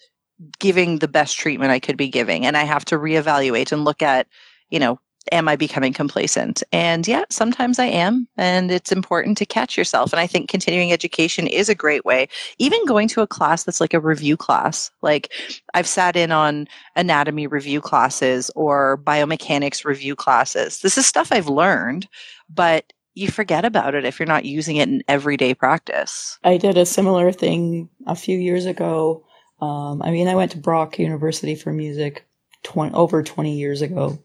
[0.58, 2.46] giving the best treatment I could be giving.
[2.46, 4.26] And I have to reevaluate and look at,
[4.70, 4.98] you know,
[5.30, 6.62] am I becoming complacent?
[6.72, 8.26] And yeah, sometimes I am.
[8.36, 10.12] And it's important to catch yourself.
[10.12, 12.28] And I think continuing education is a great way.
[12.58, 14.90] Even going to a class that's like a review class.
[15.02, 15.32] Like
[15.74, 20.80] I've sat in on anatomy review classes or biomechanics review classes.
[20.80, 22.08] This is stuff I've learned,
[22.48, 26.38] but you forget about it if you're not using it in everyday practice.
[26.44, 29.24] I did a similar thing a few years ago.
[29.60, 32.26] Um, I mean, I went to Brock University for music
[32.64, 34.18] 20, over 20 years ago.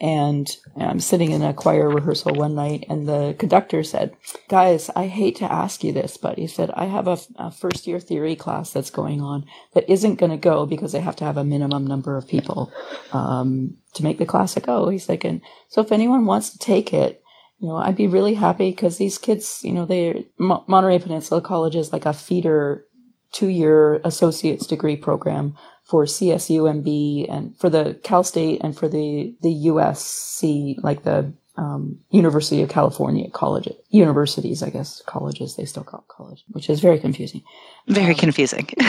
[0.00, 4.16] And I'm sitting in a choir rehearsal one night, and the conductor said,
[4.48, 7.86] Guys, I hate to ask you this, but he said, I have a, a first
[7.86, 11.24] year theory class that's going on that isn't going to go because they have to
[11.24, 12.72] have a minimum number of people
[13.12, 14.88] um, to make the class go.
[14.88, 17.22] He's like, and so if anyone wants to take it,
[17.58, 21.76] you know, I'd be really happy because these kids, you know, they Monterey Peninsula College
[21.76, 22.86] is like a feeder
[23.32, 25.56] two-year associate's degree program
[25.90, 31.98] for CSUMB and for the Cal State and for the the USC, like the um,
[32.10, 36.78] University of California colleges, universities, I guess colleges they still call it college, which is
[36.78, 37.42] very confusing.
[37.88, 38.68] Very um, confusing.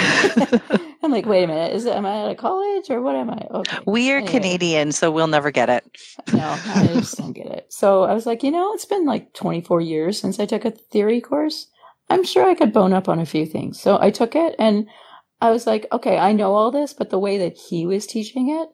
[1.03, 3.31] I'm like, wait a minute, is it, am I at a college or what am
[3.31, 3.47] I?
[3.49, 3.77] Okay.
[3.87, 4.31] We are anyway.
[4.31, 5.83] Canadian, so we'll never get it.
[6.31, 7.73] no, I just don't get it.
[7.73, 10.71] So I was like, you know, it's been like 24 years since I took a
[10.71, 11.67] theory course.
[12.11, 13.81] I'm sure I could bone up on a few things.
[13.81, 14.87] So I took it and
[15.41, 18.49] I was like, okay, I know all this, but the way that he was teaching
[18.49, 18.69] it,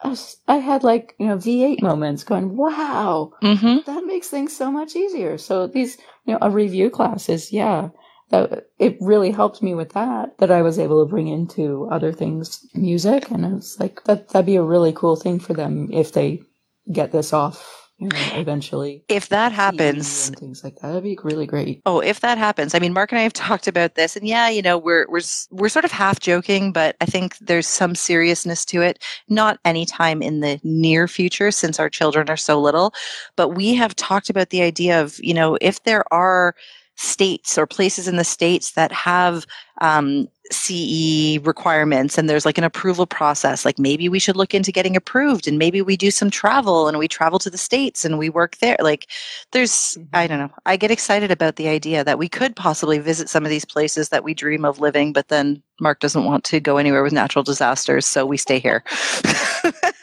[0.00, 3.78] I, was, I had like, you know, V8 moments going, wow, mm-hmm.
[3.86, 5.38] that makes things so much easier.
[5.38, 7.88] So these, you know, a review class is, yeah,
[8.30, 12.12] that it really helped me with that, that I was able to bring into other
[12.12, 13.30] things, music.
[13.30, 16.42] And I was like, that, that'd be a really cool thing for them if they
[16.92, 19.04] get this off you know, eventually.
[19.08, 21.80] If that happens, things like that, that'd be really great.
[21.86, 24.48] Oh, if that happens, I mean, Mark and I have talked about this, and yeah,
[24.48, 28.64] you know, we're we're we're sort of half joking, but I think there's some seriousness
[28.66, 29.02] to it.
[29.28, 32.92] Not anytime in the near future, since our children are so little,
[33.36, 36.54] but we have talked about the idea of, you know, if there are
[36.96, 39.46] states or places in the states that have
[39.80, 43.64] um, CE requirements and there's like an approval process.
[43.64, 46.98] Like maybe we should look into getting approved and maybe we do some travel and
[46.98, 48.76] we travel to the States and we work there.
[48.80, 49.08] Like
[49.52, 50.04] there's, mm-hmm.
[50.12, 53.44] I don't know, I get excited about the idea that we could possibly visit some
[53.44, 56.76] of these places that we dream of living, but then Mark doesn't want to go
[56.76, 58.84] anywhere with natural disasters, so we stay here.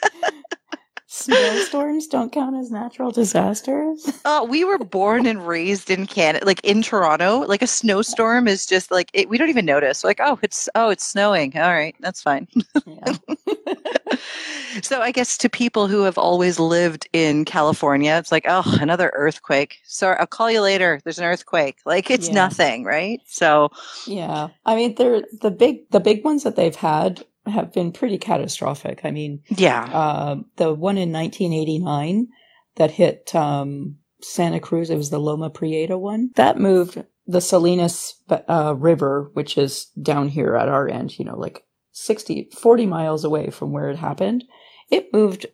[1.12, 4.10] Snowstorms don't count as natural disasters.
[4.24, 7.40] Uh, we were born and raised in Canada, like in Toronto.
[7.40, 10.04] Like a snowstorm is just like it, we don't even notice.
[10.04, 11.56] Like, oh, it's oh, it's snowing.
[11.56, 12.46] All right, that's fine.
[14.82, 19.10] so I guess to people who have always lived in California, it's like, oh, another
[19.14, 19.80] earthquake.
[19.84, 21.00] Sorry, I'll call you later.
[21.04, 21.78] There's an earthquake.
[21.84, 22.34] Like it's Yeah.
[22.34, 23.20] nothing, right?
[23.26, 23.70] So
[24.06, 28.18] Yeah, I mean, they're the big the big ones that they've had have been pretty
[28.18, 29.00] catastrophic.
[29.04, 29.84] I mean, yeah.
[29.84, 32.28] uh, the one in 1989
[32.76, 38.14] that hit um, Santa Cruz, it was the Loma Prieta one that moved the Salinas
[38.30, 43.24] uh, River, which is down here at our end, you know, like 60, 40 miles
[43.24, 44.44] away from where it happened.
[44.90, 45.46] It moved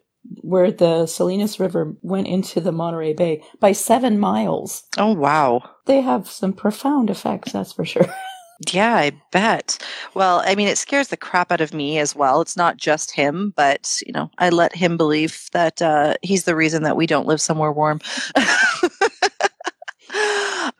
[0.42, 4.82] where the Salinas River went into the Monterey Bay by seven miles.
[4.98, 5.62] Oh wow.
[5.86, 8.06] They have some profound effects, that's for sure.
[8.72, 9.78] Yeah, I bet.
[10.14, 12.40] Well, I mean, it scares the crap out of me as well.
[12.40, 16.56] It's not just him, but you know, I let him believe that uh, he's the
[16.56, 18.00] reason that we don't live somewhere warm.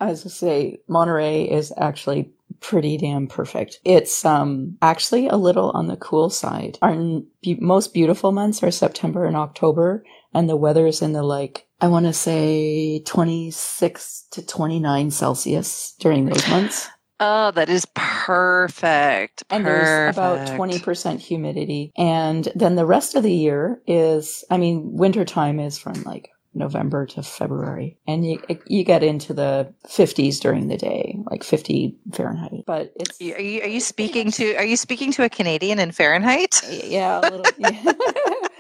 [0.01, 3.81] As I say, Monterey is actually pretty damn perfect.
[3.85, 6.79] It's um actually a little on the cool side.
[6.83, 6.95] Our
[7.43, 11.67] be- most beautiful months are September and October, and the weather is in the like
[11.81, 16.89] I want to say 26 to 29 Celsius during those months.
[17.21, 19.45] Oh, that is perfect.
[19.51, 21.93] And there's about 20% humidity.
[21.97, 27.07] And then the rest of the year is, I mean, wintertime is from like November
[27.07, 27.99] to February.
[28.07, 32.65] And you, you get into the 50s during the day, like 50 Fahrenheit.
[32.67, 35.93] But it's, Are you, are you speaking to Are you speaking to a Canadian in
[35.93, 36.63] Fahrenheit?
[36.69, 37.45] yeah, a little.
[37.59, 37.93] Yeah.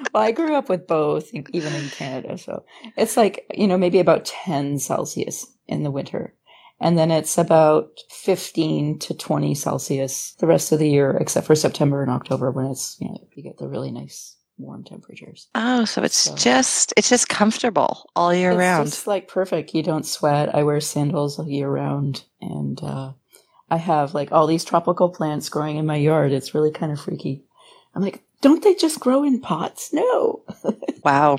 [0.15, 2.39] well, I grew up with both, even in Canada.
[2.39, 2.65] So
[2.97, 6.35] it's like, you know, maybe about 10 Celsius in the winter.
[6.81, 11.55] And then it's about 15 to 20 Celsius the rest of the year, except for
[11.57, 15.49] September and October when it's, you know, you get the really nice warm temperatures.
[15.55, 18.89] Oh, so it's So- just it's just comfortable all year it's round.
[18.89, 19.75] It's like perfect.
[19.75, 20.55] You don't sweat.
[20.55, 22.25] I wear sandals all year round.
[22.41, 23.13] And, uh,
[23.71, 26.33] I have like all these tropical plants growing in my yard.
[26.33, 27.43] It's really kind of freaky.
[27.95, 29.93] I'm like, don't they just grow in pots?
[29.93, 30.43] No.
[31.05, 31.39] Wow.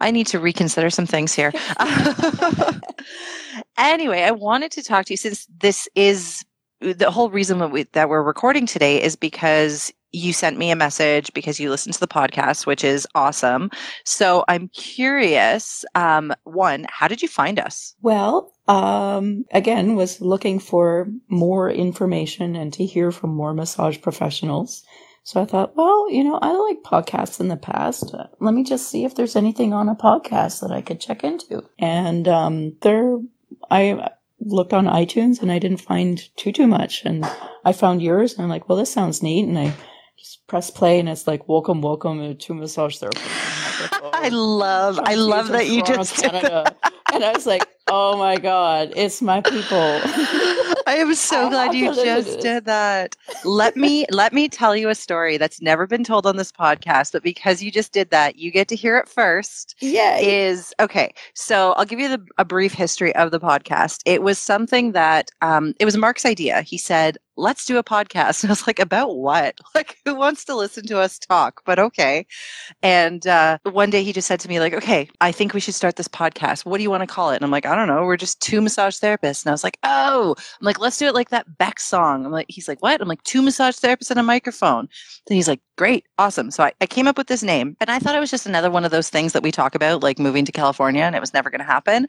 [0.00, 1.52] I need to reconsider some things here.
[3.88, 6.44] anyway, I wanted to talk to you since this is
[6.80, 10.76] the whole reason that, we, that we're recording today is because you sent me a
[10.76, 13.70] message because you listened to the podcast, which is awesome.
[14.04, 15.84] So I'm curious.
[15.94, 17.94] Um, one, how did you find us?
[18.02, 24.84] Well, um, again, was looking for more information and to hear from more massage professionals.
[25.22, 28.14] So I thought, well, you know, I like podcasts in the past.
[28.14, 31.22] Uh, let me just see if there's anything on a podcast that I could check
[31.22, 31.62] into.
[31.78, 33.18] And um, there,
[33.70, 37.04] I looked on iTunes and I didn't find too too much.
[37.04, 37.24] And
[37.64, 39.46] I found yours, and I'm like, well, this sounds neat.
[39.46, 39.72] And I
[40.18, 43.20] just press play, and it's like, welcome, welcome to massage therapy.
[43.20, 46.16] Like, oh, I love, I oh, love that you just.
[46.16, 46.74] Canada.
[47.12, 50.00] and I was like, "Oh my god, it's my people."
[50.86, 53.16] I am so I glad you to listen to just did that.
[53.44, 57.12] Let me let me tell you a story that's never been told on this podcast,
[57.12, 59.76] but because you just did that, you get to hear it first.
[59.80, 61.12] yeah, Is okay.
[61.34, 64.00] So I'll give you the, a brief history of the podcast.
[64.06, 66.62] It was something that um, it was Mark's idea.
[66.62, 69.58] He said, "Let's do a podcast." And I was like, "About what?
[69.74, 72.26] Like, who wants to listen to us talk?" But okay.
[72.82, 75.74] And uh, one day he just said to me, like, okay, I think we should
[75.74, 76.64] start this podcast.
[76.64, 77.36] What do you want to call it?
[77.36, 78.04] And I'm like, I don't know.
[78.04, 79.44] We're just two massage therapists.
[79.44, 82.24] And I was like, oh, I'm like, let's do it like that Beck song.
[82.24, 83.00] I'm like, he's like, what?
[83.00, 84.88] I'm like, two massage therapists and a microphone.
[85.26, 86.50] Then he's like, great, awesome.
[86.50, 88.70] So I, I came up with this name and I thought it was just another
[88.70, 91.34] one of those things that we talk about, like moving to California and it was
[91.34, 92.06] never going to happen.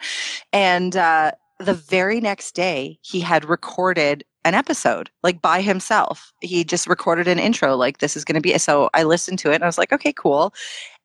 [0.53, 1.31] And, uh,
[1.61, 7.27] the very next day he had recorded an episode like by himself he just recorded
[7.27, 9.67] an intro like this is going to be so i listened to it and i
[9.67, 10.53] was like okay cool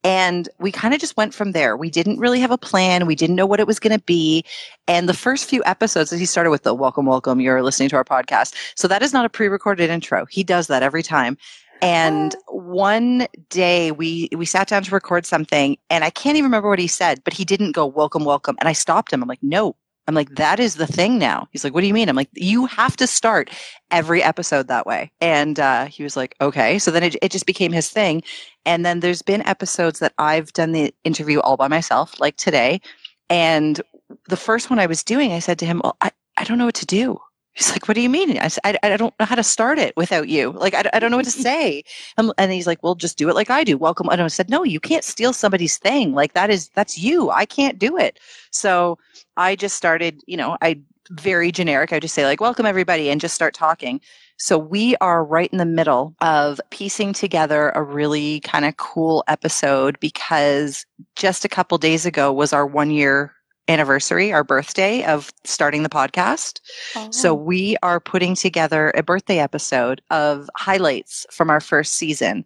[0.06, 1.76] and we kind of just went from there.
[1.76, 3.06] We didn't really have a plan.
[3.06, 4.44] We didn't know what it was going to be.
[4.86, 8.04] And the first few episodes he started with the welcome welcome you're listening to our
[8.04, 8.54] podcast.
[8.76, 10.24] So that is not a pre-recorded intro.
[10.26, 11.36] He does that every time.
[11.82, 12.52] And ah.
[12.54, 16.78] one day we we sat down to record something and i can't even remember what
[16.78, 19.22] he said but he didn't go welcome welcome and i stopped him.
[19.22, 21.48] I'm like no I'm like, that is the thing now.
[21.50, 22.08] He's like, what do you mean?
[22.08, 23.50] I'm like, you have to start
[23.90, 25.10] every episode that way.
[25.20, 26.78] And uh, he was like, okay.
[26.78, 28.22] So then it, it just became his thing.
[28.64, 32.80] And then there's been episodes that I've done the interview all by myself, like today.
[33.28, 33.80] And
[34.28, 36.66] the first one I was doing, I said to him, well, I, I don't know
[36.66, 37.18] what to do.
[37.56, 38.38] He's like, what do you mean?
[38.38, 40.52] I I, I don't know how to start it without you.
[40.52, 41.82] Like, I, I don't know what to say.
[42.18, 43.78] Um, and he's like, well, just do it like I do.
[43.78, 44.08] Welcome.
[44.10, 46.12] And I said, no, you can't steal somebody's thing.
[46.12, 47.30] Like that is, that's you.
[47.30, 48.20] I can't do it.
[48.50, 48.98] So
[49.36, 51.92] I just started, you know, I very generic.
[51.92, 54.00] I just say like, welcome everybody and just start talking.
[54.38, 59.24] So we are right in the middle of piecing together a really kind of cool
[59.28, 63.32] episode because just a couple days ago was our one year
[63.68, 66.60] anniversary, our birthday of starting the podcast.
[66.94, 67.10] Oh.
[67.10, 72.44] So we are putting together a birthday episode of highlights from our first season.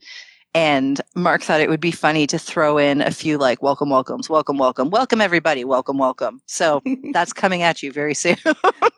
[0.52, 4.28] And Mark thought it would be funny to throw in a few like welcome, welcomes,
[4.28, 6.40] welcome, welcome, welcome everybody, welcome, welcome.
[6.46, 8.37] So that's coming at you very soon.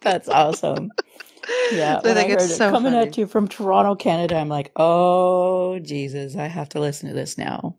[0.00, 0.90] that's awesome.
[1.72, 3.08] Yeah, I think I it's so coming funny.
[3.08, 4.36] at you from Toronto, Canada.
[4.36, 7.76] I'm like, oh Jesus, I have to listen to this now.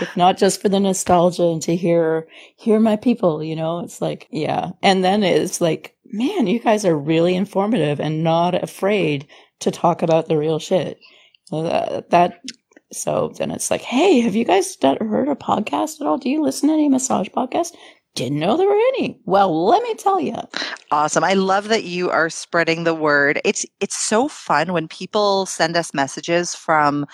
[0.00, 4.00] If not just for the nostalgia and to hear hear my people, you know, it's
[4.00, 4.70] like yeah.
[4.82, 9.26] And then it's like, man, you guys are really informative and not afraid
[9.60, 10.98] to talk about the real shit.
[11.46, 12.40] So that, that
[12.92, 16.18] so then it's like, hey, have you guys heard a podcast at all?
[16.18, 17.72] Do you listen to any massage podcasts?
[18.16, 19.20] Didn't know there were any.
[19.24, 20.34] Well, let me tell you.
[20.90, 21.22] Awesome.
[21.22, 23.40] I love that you are spreading the word.
[23.44, 27.06] It's it's so fun when people send us messages from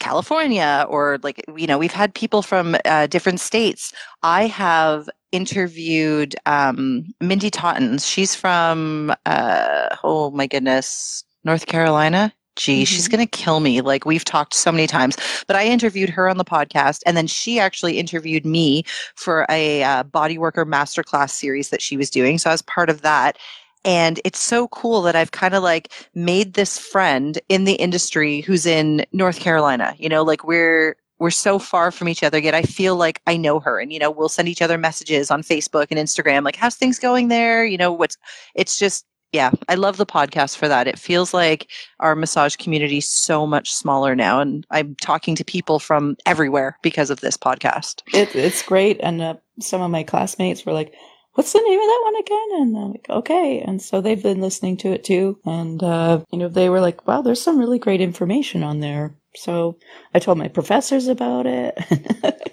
[0.00, 3.92] California or like you know we've had people from uh, different states.
[4.22, 8.06] I have interviewed um, Mindy Tottens.
[8.06, 12.84] She's from uh, oh my goodness, North Carolina gee, mm-hmm.
[12.84, 13.80] she's going to kill me.
[13.80, 15.16] Like we've talked so many times,
[15.46, 18.82] but I interviewed her on the podcast and then she actually interviewed me
[19.14, 22.38] for a uh, bodyworker masterclass series that she was doing.
[22.38, 23.38] So I was part of that.
[23.86, 28.42] And it's so cool that I've kind of like made this friend in the industry
[28.42, 29.94] who's in North Carolina.
[29.96, 33.38] You know, like we're, we're so far from each other yet i feel like i
[33.38, 36.56] know her and you know we'll send each other messages on facebook and instagram like
[36.56, 38.18] how's things going there you know what's
[38.54, 40.86] it's just yeah, I love the podcast for that.
[40.86, 41.70] It feels like
[42.00, 47.10] our massage community so much smaller now, and I'm talking to people from everywhere because
[47.10, 48.02] of this podcast.
[48.14, 50.94] It, it's great, and uh, some of my classmates were like,
[51.36, 54.40] "What's the name of that one again?" And I'm like, "Okay," and so they've been
[54.40, 57.78] listening to it too, and uh, you know, they were like, "Wow, there's some really
[57.78, 59.76] great information on there." So
[60.14, 61.78] I told my professors about it.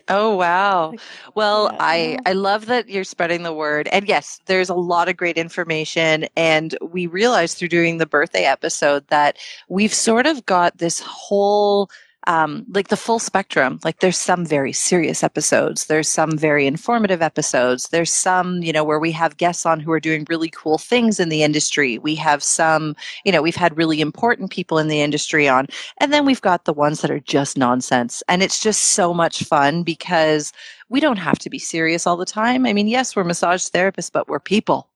[0.10, 0.94] oh wow.
[1.36, 1.78] Well, yeah.
[1.80, 3.88] I I love that you're spreading the word.
[3.92, 8.44] And yes, there's a lot of great information and we realized through doing the birthday
[8.44, 9.38] episode that
[9.70, 11.90] we've sort of got this whole
[12.28, 13.80] um, like the full spectrum.
[13.84, 15.86] Like there's some very serious episodes.
[15.88, 17.90] There's some very informative episodes.
[17.90, 21.20] There's some, you know, where we have guests on who are doing really cool things
[21.20, 21.98] in the industry.
[21.98, 22.96] We have some,
[23.26, 25.68] you know, we've had really important people in the industry on.
[26.00, 28.24] And then we've got the ones that are just nonsense.
[28.28, 30.54] And it's just so much fun because
[30.90, 32.66] we don't have to be serious all the time.
[32.66, 34.90] I mean, yes, we're massage therapists, but we're people.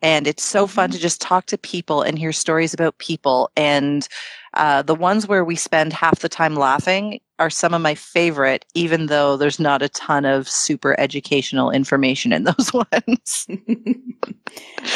[0.00, 0.96] And it's so fun mm-hmm.
[0.96, 3.50] to just talk to people and hear stories about people.
[3.56, 4.06] And
[4.54, 8.64] uh, the ones where we spend half the time laughing are some of my favorite,
[8.74, 13.46] even though there's not a ton of super educational information in those ones.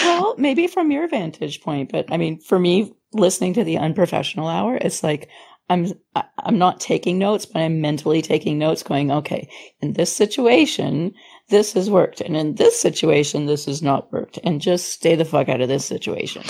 [0.03, 4.49] well, maybe from your vantage point, but I mean, for me, listening to the unprofessional
[4.49, 5.29] hour, it's like
[5.69, 5.93] I'm
[6.39, 9.49] I'm not taking notes, but I'm mentally taking notes, going, okay,
[9.81, 11.13] in this situation,
[11.49, 15.25] this has worked, and in this situation, this has not worked, and just stay the
[15.25, 16.43] fuck out of this situation.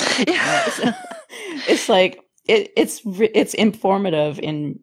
[1.68, 4.78] it's like it, it's it's informative in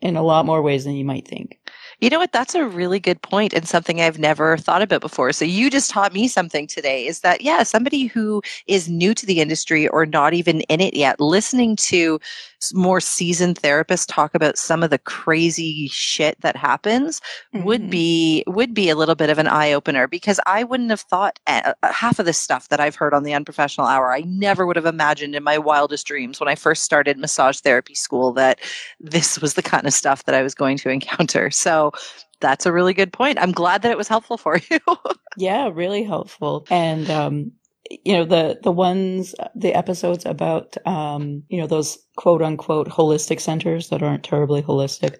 [0.00, 1.58] in a lot more ways than you might think.
[2.00, 2.32] You know what?
[2.32, 5.32] That's a really good point and something I've never thought about before.
[5.32, 9.26] So you just taught me something today is that, yeah, somebody who is new to
[9.26, 12.20] the industry or not even in it yet, listening to
[12.74, 17.20] more seasoned therapists talk about some of the crazy shit that happens
[17.54, 17.64] mm-hmm.
[17.64, 21.00] would be, would be a little bit of an eye opener because I wouldn't have
[21.00, 24.12] thought uh, uh, half of the stuff that I've heard on the unprofessional hour.
[24.12, 27.94] I never would have imagined in my wildest dreams when I first started massage therapy
[27.94, 28.58] school that
[29.00, 31.50] this was the kind of stuff that I was going to encounter.
[31.50, 31.92] So,
[32.40, 33.38] that's a really good point.
[33.40, 34.78] I'm glad that it was helpful for you.
[35.36, 36.66] yeah, really helpful.
[36.70, 37.52] And um,
[37.90, 43.40] you know the the ones the episodes about um, you know those quote unquote holistic
[43.40, 45.16] centers that aren't terribly holistic.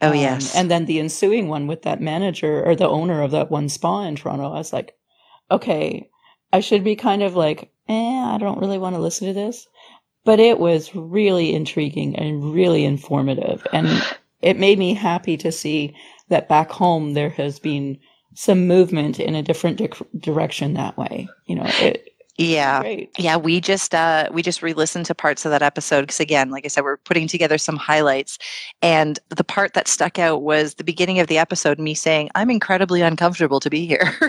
[0.00, 0.54] Oh um, yes.
[0.54, 4.02] And then the ensuing one with that manager or the owner of that one spa
[4.02, 4.52] in Toronto.
[4.52, 4.96] I was like,
[5.50, 6.08] okay,
[6.52, 9.66] I should be kind of like, eh, I don't really want to listen to this.
[10.24, 13.66] But it was really intriguing and really informative.
[13.72, 13.88] And
[14.42, 15.96] it made me happy to see
[16.28, 17.98] that back home there has been
[18.38, 21.28] some movement in a different di- direction that way.
[21.46, 22.84] You know, it, yeah.
[23.18, 23.36] Yeah.
[23.36, 26.06] We just, uh, we just re-listened to parts of that episode.
[26.06, 28.38] Cause again, like I said, we're putting together some highlights
[28.80, 32.48] and the part that stuck out was the beginning of the episode, me saying, I'm
[32.48, 34.14] incredibly uncomfortable to be here.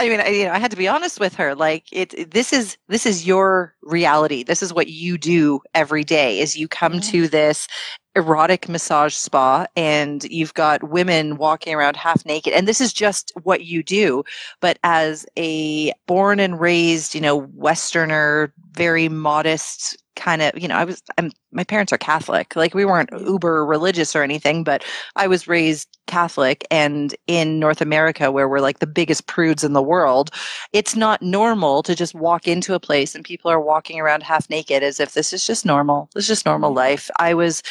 [0.00, 1.54] I mean, I, you know, I had to be honest with her.
[1.54, 4.42] Like it, this is, this is your reality.
[4.42, 7.68] This is what you do every day is you come to this
[8.16, 13.32] erotic massage spa and you've got women walking around half naked and this is just
[13.44, 14.24] what you do
[14.60, 20.76] but as a born and raised you know westerner very modest kind of, you know,
[20.76, 22.54] I was, I'm, my parents are Catholic.
[22.54, 24.84] Like we weren't uber religious or anything, but
[25.16, 26.66] I was raised Catholic.
[26.70, 30.30] And in North America, where we're like the biggest prudes in the world,
[30.72, 34.50] it's not normal to just walk into a place and people are walking around half
[34.50, 36.10] naked as if this is just normal.
[36.14, 36.78] This is just normal mm-hmm.
[36.78, 37.10] life.
[37.18, 37.62] I was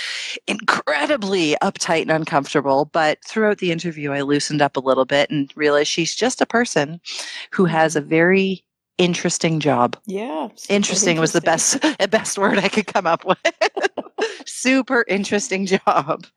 [0.48, 5.52] incredibly uptight and uncomfortable, but throughout the interview, I loosened up a little bit and
[5.56, 7.00] realized she's just a person
[7.52, 8.10] who has a mm-hmm.
[8.10, 8.64] very
[9.00, 9.98] interesting job.
[10.06, 10.50] Yeah.
[10.70, 11.80] Interesting, was the best
[12.12, 13.40] best word I could come up with.
[14.46, 16.28] super interesting job.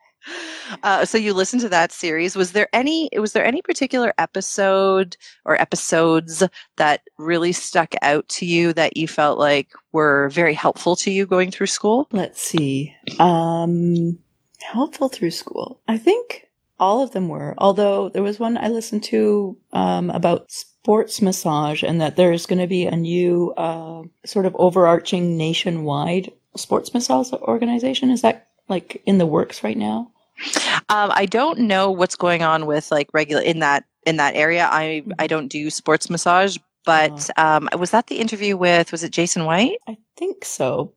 [0.84, 2.36] Uh, so you listened to that series.
[2.36, 6.44] Was there any was there any particular episode or episodes
[6.76, 11.26] that really stuck out to you that you felt like were very helpful to you
[11.26, 12.08] going through school?
[12.12, 12.94] Let's see.
[13.18, 14.18] Um
[14.62, 15.80] helpful through school.
[15.88, 16.48] I think
[16.78, 17.54] all of them were.
[17.58, 20.50] Although there was one I listened to um, about
[20.82, 26.32] sports massage and that there's going to be a new uh, sort of overarching nationwide
[26.56, 28.10] sports massage organization.
[28.10, 30.10] Is that like in the works right now?
[30.88, 34.68] Um, I don't know what's going on with like regular in that in that area.
[34.70, 35.26] I I mm-hmm.
[35.28, 37.56] don't do sports massage, but oh.
[37.56, 39.78] um, was that the interview with was it Jason White?
[39.86, 40.92] I think so.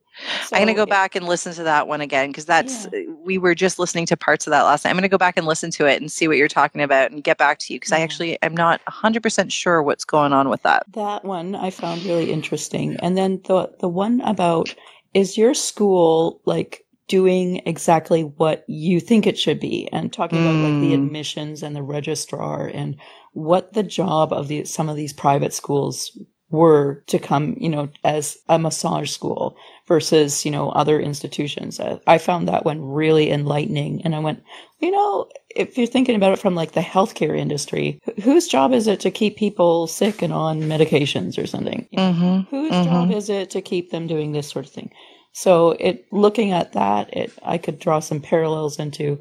[0.46, 3.02] So, I'm going to go back and listen to that one again because that's yeah.
[3.24, 4.92] we were just listening to parts of that last night.
[4.92, 7.12] I'm going to go back and listen to it and see what you're talking about
[7.12, 7.98] and get back to you because yeah.
[7.98, 10.86] I actually am not 100% sure what's going on with that.
[10.94, 12.98] That one I found really interesting.
[13.02, 14.74] And then the the one about
[15.14, 20.42] is your school like doing exactly what you think it should be and talking mm.
[20.42, 21.06] about like the hmm.
[21.06, 22.96] admissions and the registrar and
[23.34, 26.18] what the job of the some of these private schools
[26.50, 31.80] were to come, you know, as a massage school versus, you know, other institutions.
[32.08, 34.02] I found that one really enlightening.
[34.04, 34.44] And I went,
[34.80, 38.88] you know, if you're thinking about it from like the healthcare industry, whose job is
[38.88, 41.88] it to keep people sick and on medications or something?
[41.96, 42.56] mm-hmm.
[42.56, 42.90] Whose mm-hmm.
[42.90, 44.92] job is it to keep them doing this sort of thing?
[45.34, 49.20] So it, looking at that, it, I could draw some parallels into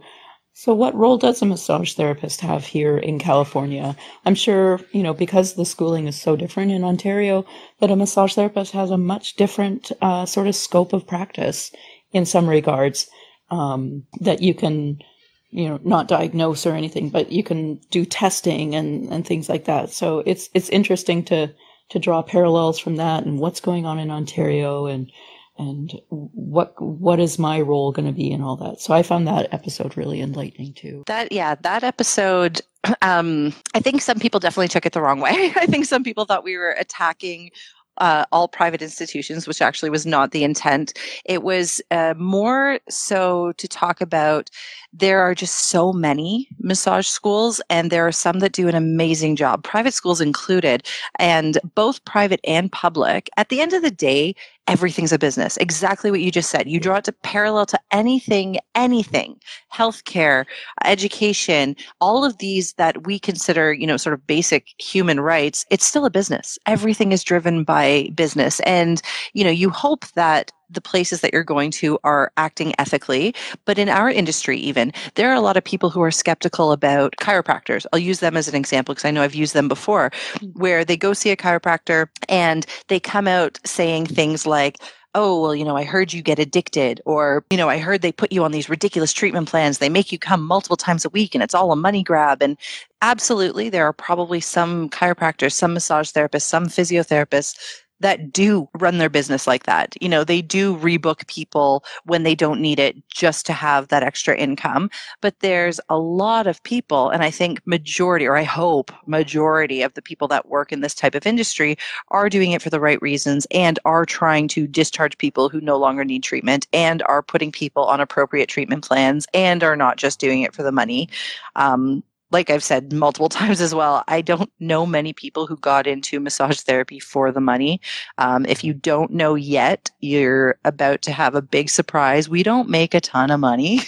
[0.56, 3.96] so, what role does a massage therapist have here in California?
[4.24, 7.44] I'm sure, you know, because the schooling is so different in Ontario,
[7.80, 11.72] that a massage therapist has a much different uh, sort of scope of practice
[12.12, 13.10] in some regards
[13.50, 15.02] um, that you can,
[15.50, 19.64] you know, not diagnose or anything, but you can do testing and, and things like
[19.64, 19.90] that.
[19.90, 21.52] So it's it's interesting to
[21.88, 25.10] to draw parallels from that and what's going on in Ontario and
[25.56, 28.80] and what what is my role going to be in all that.
[28.80, 31.04] So i found that episode really enlightening too.
[31.06, 32.60] That yeah that episode
[33.02, 35.52] um i think some people definitely took it the wrong way.
[35.56, 37.50] I think some people thought we were attacking
[37.98, 40.94] uh, all private institutions, which actually was not the intent.
[41.24, 44.50] It was uh, more so to talk about
[44.92, 49.34] there are just so many massage schools, and there are some that do an amazing
[49.34, 50.86] job, private schools included,
[51.18, 53.28] and both private and public.
[53.36, 54.36] At the end of the day,
[54.66, 55.56] everything's a business.
[55.58, 56.68] Exactly what you just said.
[56.68, 59.38] You draw it to parallel to anything, anything,
[59.72, 60.44] healthcare,
[60.84, 65.66] education, all of these that we consider, you know, sort of basic human rights.
[65.70, 66.58] It's still a business.
[66.66, 67.83] Everything is driven by
[68.14, 68.60] business.
[68.60, 69.00] And,
[69.32, 73.34] you know, you hope that the places that you're going to are acting ethically.
[73.64, 77.14] But in our industry, even, there are a lot of people who are skeptical about
[77.20, 77.86] chiropractors.
[77.92, 80.56] I'll use them as an example because I know I've used them before, mm.
[80.56, 84.78] where they go see a chiropractor and they come out saying things like,
[85.14, 88.12] oh, well, you know, I heard you get addicted, or, you know, I heard they
[88.12, 89.78] put you on these ridiculous treatment plans.
[89.78, 92.42] They make you come multiple times a week and it's all a money grab.
[92.42, 92.56] And
[93.00, 97.56] absolutely, there are probably some chiropractors, some massage therapists, some physiotherapists
[98.04, 99.96] that do run their business like that.
[99.98, 104.02] You know, they do rebook people when they don't need it just to have that
[104.02, 104.90] extra income.
[105.22, 109.94] But there's a lot of people, and I think majority, or I hope majority of
[109.94, 111.78] the people that work in this type of industry
[112.08, 115.78] are doing it for the right reasons and are trying to discharge people who no
[115.78, 120.20] longer need treatment and are putting people on appropriate treatment plans and are not just
[120.20, 121.08] doing it for the money.
[121.56, 122.02] Um,
[122.34, 126.20] like I've said multiple times as well, I don't know many people who got into
[126.20, 127.80] massage therapy for the money.
[128.18, 132.28] Um, if you don't know yet, you're about to have a big surprise.
[132.28, 133.80] We don't make a ton of money.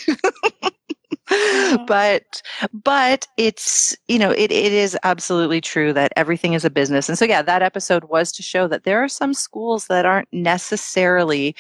[1.89, 2.41] but
[2.73, 7.19] but it's you know it, it is absolutely true that everything is a business and
[7.19, 11.57] so yeah that episode was to show that there are some schools that aren't necessarily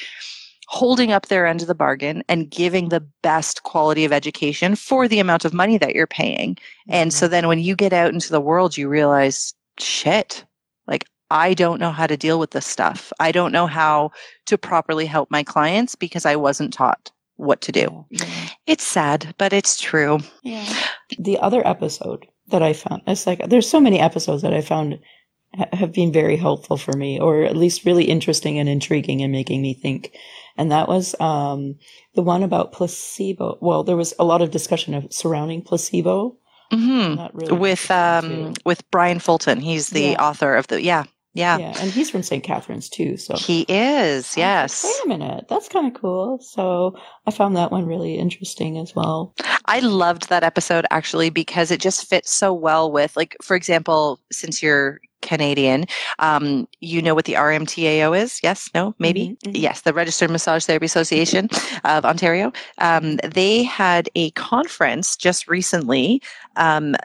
[0.66, 5.06] holding up their end of the bargain and giving the best quality of education for
[5.08, 6.54] the amount of money that you're paying.
[6.54, 6.92] Mm-hmm.
[6.94, 7.30] And so mm-hmm.
[7.32, 10.44] then when you get out into the world, you realize, shit,
[10.86, 13.12] like I don't know how to deal with this stuff.
[13.20, 14.10] I don't know how
[14.46, 18.04] to properly help my clients because I wasn't taught what to do.
[18.10, 18.26] Yeah.
[18.66, 20.18] It's sad, but it's true.
[20.42, 20.66] Yeah.
[21.18, 24.98] The other episode that I found, it's like there's so many episodes that I found
[25.72, 29.62] have been very helpful for me, or at least really interesting and intriguing and making
[29.62, 30.16] me think.
[30.58, 31.76] And that was um,
[32.14, 33.58] the one about placebo.
[33.60, 36.36] Well, there was a lot of discussion of surrounding placebo.
[36.72, 37.36] Mm-hmm.
[37.36, 39.60] Really with um, with Brian Fulton.
[39.60, 40.22] He's the yeah.
[40.22, 41.04] author of the yeah.
[41.36, 41.58] Yeah.
[41.58, 41.74] Yeah.
[41.78, 42.42] And he's from St.
[42.42, 43.18] Catharines too.
[43.18, 44.82] So he is, yes.
[44.82, 45.44] Like, Wait a minute.
[45.48, 46.38] That's kind of cool.
[46.40, 49.34] So I found that one really interesting as well.
[49.66, 54.18] I loved that episode actually because it just fits so well with, like, for example,
[54.32, 55.86] since you're Canadian,
[56.18, 58.40] um, you know what the RMTAO is?
[58.42, 58.70] Yes?
[58.74, 58.94] No?
[58.98, 59.20] Maybe?
[59.20, 59.56] Mm-hmm, mm-hmm.
[59.56, 61.48] Yes, the Registered Massage Therapy Association
[61.84, 62.52] of Ontario.
[62.78, 66.22] Um, they had a conference just recently
[66.56, 66.96] um,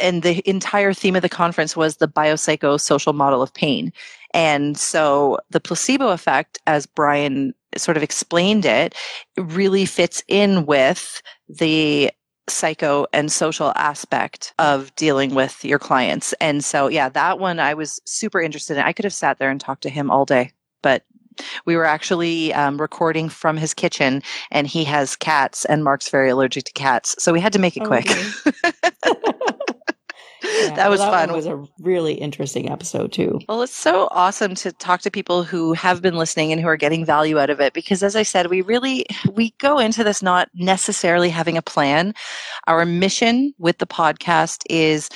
[0.00, 3.92] and the entire theme of the conference was the biopsychosocial model of pain.
[4.34, 8.94] And so the placebo effect, as Brian sort of explained it,
[9.36, 12.10] really fits in with the
[12.48, 16.32] psycho and social aspect of dealing with your clients.
[16.34, 18.84] And so, yeah, that one I was super interested in.
[18.84, 21.04] I could have sat there and talked to him all day, but
[21.64, 26.30] we were actually um, recording from his kitchen and he has cats and mark's very
[26.30, 28.06] allergic to cats so we had to make it oh, quick
[30.42, 31.36] Yeah, that was well, that fun.
[31.36, 33.40] was a really interesting episode too.
[33.48, 36.76] Well, it's so awesome to talk to people who have been listening and who are
[36.76, 40.22] getting value out of it because as I said, we really we go into this
[40.22, 42.14] not necessarily having a plan.
[42.66, 45.08] Our mission with the podcast is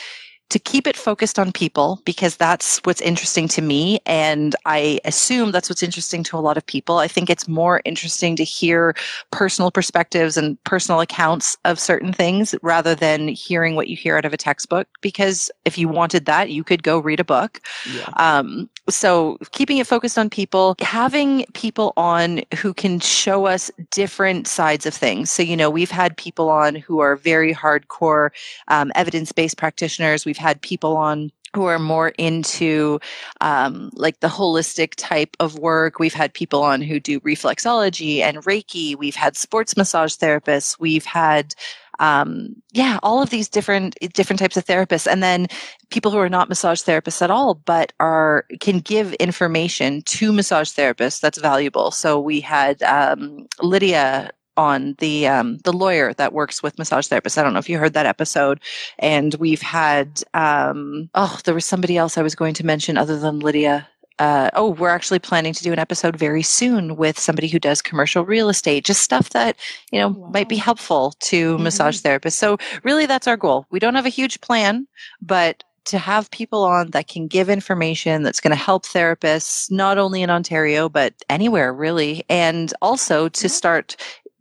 [0.50, 4.00] to keep it focused on people because that's what's interesting to me.
[4.04, 6.98] And I assume that's what's interesting to a lot of people.
[6.98, 8.94] I think it's more interesting to hear
[9.30, 14.24] personal perspectives and personal accounts of certain things rather than hearing what you hear out
[14.24, 14.88] of a textbook.
[15.00, 17.60] Because if you wanted that, you could go read a book.
[17.92, 18.10] Yeah.
[18.16, 24.46] Um, so keeping it focused on people, having people on who can show us different
[24.46, 25.30] sides of things.
[25.30, 28.30] So, you know, we've had people on who are very hardcore
[28.68, 30.24] um, evidence based practitioners.
[30.24, 33.00] We've had people on who are more into
[33.40, 35.98] um, like the holistic type of work.
[35.98, 38.94] We've had people on who do reflexology and Reiki.
[38.96, 40.78] We've had sports massage therapists.
[40.78, 41.54] We've had
[42.00, 45.46] um, yeah, all of these different different types of therapists, and then
[45.90, 50.70] people who are not massage therapists at all, but are can give information to massage
[50.70, 51.90] therapists that's valuable.
[51.92, 57.36] So we had um, Lydia on the um, the lawyer that works with massage therapists.
[57.36, 58.60] I don't know if you heard that episode.
[58.98, 63.18] And we've had um, oh, there was somebody else I was going to mention other
[63.18, 63.88] than Lydia.
[64.20, 67.80] Uh, oh, we're actually planning to do an episode very soon with somebody who does
[67.80, 69.56] commercial real estate, just stuff that,
[69.90, 70.30] you know, wow.
[70.32, 71.64] might be helpful to mm-hmm.
[71.64, 72.34] massage therapists.
[72.34, 73.64] So really that's our goal.
[73.70, 74.86] We don't have a huge plan,
[75.22, 79.96] but to have people on that can give information that's going to help therapists, not
[79.96, 82.22] only in Ontario, but anywhere really.
[82.28, 83.96] And also to start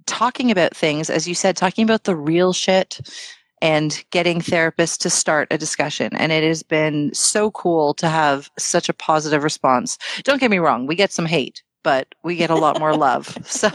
[0.06, 3.00] talking about things, as you said, talking about the real shit
[3.62, 6.16] and getting therapists to start a discussion.
[6.16, 9.98] And it has been so cool to have such a positive response.
[10.24, 13.38] Don't get me wrong, we get some hate, but we get a lot more love.
[13.46, 13.70] So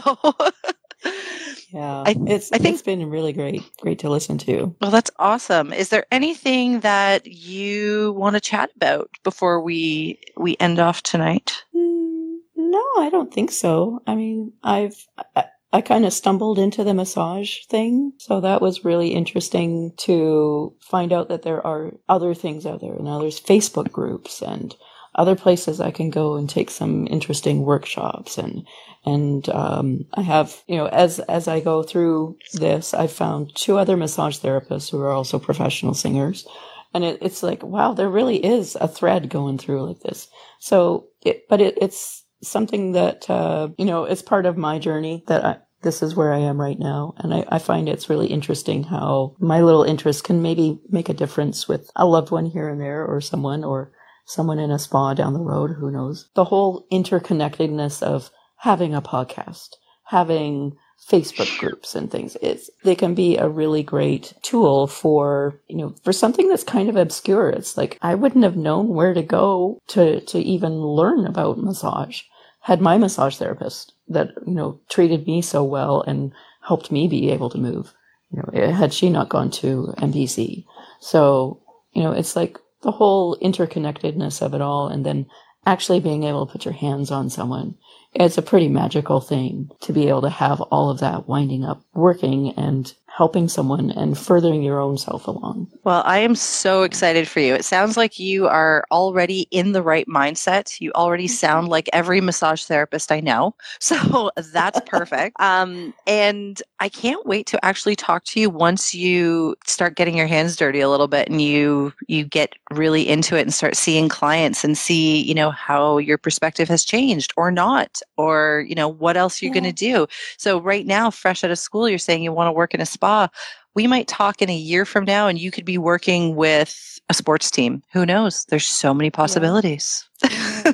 [1.75, 4.73] Yeah, I, it's I think it's been really great, great to listen to.
[4.79, 5.73] Well, that's awesome.
[5.73, 11.51] Is there anything that you want to chat about before we we end off tonight?
[11.75, 14.01] Mm, no, I don't think so.
[14.07, 14.95] I mean, I've
[15.35, 15.45] I
[15.81, 18.13] kind of stumbled into the massage thing.
[18.17, 22.97] So that was really interesting to find out that there are other things out there.
[22.99, 24.75] Now there's Facebook groups and
[25.15, 28.67] other places I can go and take some interesting workshops and
[29.05, 33.77] and um, I have you know as as I go through this I found two
[33.77, 36.45] other massage therapists who are also professional singers
[36.93, 40.27] and it, it's like wow there really is a thread going through like this
[40.59, 45.23] so it, but it, it's something that uh, you know it's part of my journey
[45.27, 47.13] that I, this is where I am right now.
[47.19, 51.13] And I, I, find it's really interesting how my little interest can maybe make a
[51.13, 53.91] difference with a loved one here and there or someone or
[54.25, 55.75] someone in a spa down the road.
[55.77, 56.27] Who knows?
[56.33, 59.75] The whole interconnectedness of having a podcast,
[60.05, 60.75] having
[61.07, 65.93] Facebook groups and things is they can be a really great tool for, you know,
[66.03, 67.49] for something that's kind of obscure.
[67.49, 72.23] It's like I wouldn't have known where to go to to even learn about massage
[72.65, 77.29] had my massage therapist that, you know, treated me so well and helped me be
[77.29, 77.93] able to move.
[78.31, 80.65] You know, eh, had she not gone to MPC.
[80.99, 81.61] So,
[81.93, 85.27] you know, it's like the whole interconnectedness of it all and then
[85.67, 87.75] actually being able to put your hands on someone
[88.15, 91.83] it's a pretty magical thing to be able to have all of that winding up
[91.93, 95.71] working and helping someone and furthering your own self along.
[95.85, 97.53] Well, I am so excited for you.
[97.55, 100.81] It sounds like you are already in the right mindset.
[100.81, 103.55] You already sound like every massage therapist I know.
[103.85, 105.37] So that's perfect.
[105.39, 110.25] um, and I can't wait to actually talk to you once you start getting your
[110.25, 114.09] hands dirty a little bit and you you get really into it and start seeing
[114.09, 118.87] clients and see, you know, how your perspective has changed or not or, you know,
[118.87, 119.61] what else you're yeah.
[119.61, 120.07] going to do.
[120.37, 122.85] So right now fresh out of school you're saying you want to work in a
[122.87, 123.29] spa spa,
[123.75, 127.13] we might talk in a year from now and you could be working with a
[127.13, 127.83] sports team.
[127.93, 128.45] Who knows?
[128.45, 130.07] There's so many possibilities.
[130.23, 130.71] Yeah.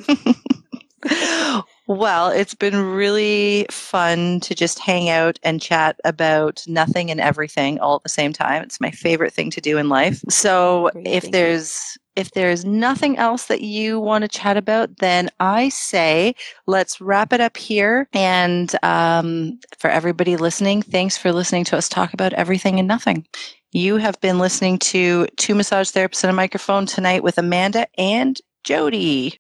[1.88, 7.80] well, it's been really fun to just hang out and chat about nothing and everything
[7.80, 8.64] all at the same time.
[8.64, 10.24] It's my favorite thing to do in life.
[10.30, 15.30] So, Great, if there's if there's nothing else that you want to chat about, then
[15.39, 16.36] I say
[16.68, 18.07] let's wrap it up here.
[18.14, 23.26] And um, for everybody listening, thanks for listening to us talk about everything and nothing.
[23.72, 28.38] You have been listening to Two Massage Therapists and a Microphone tonight with Amanda and
[28.64, 29.30] Jody.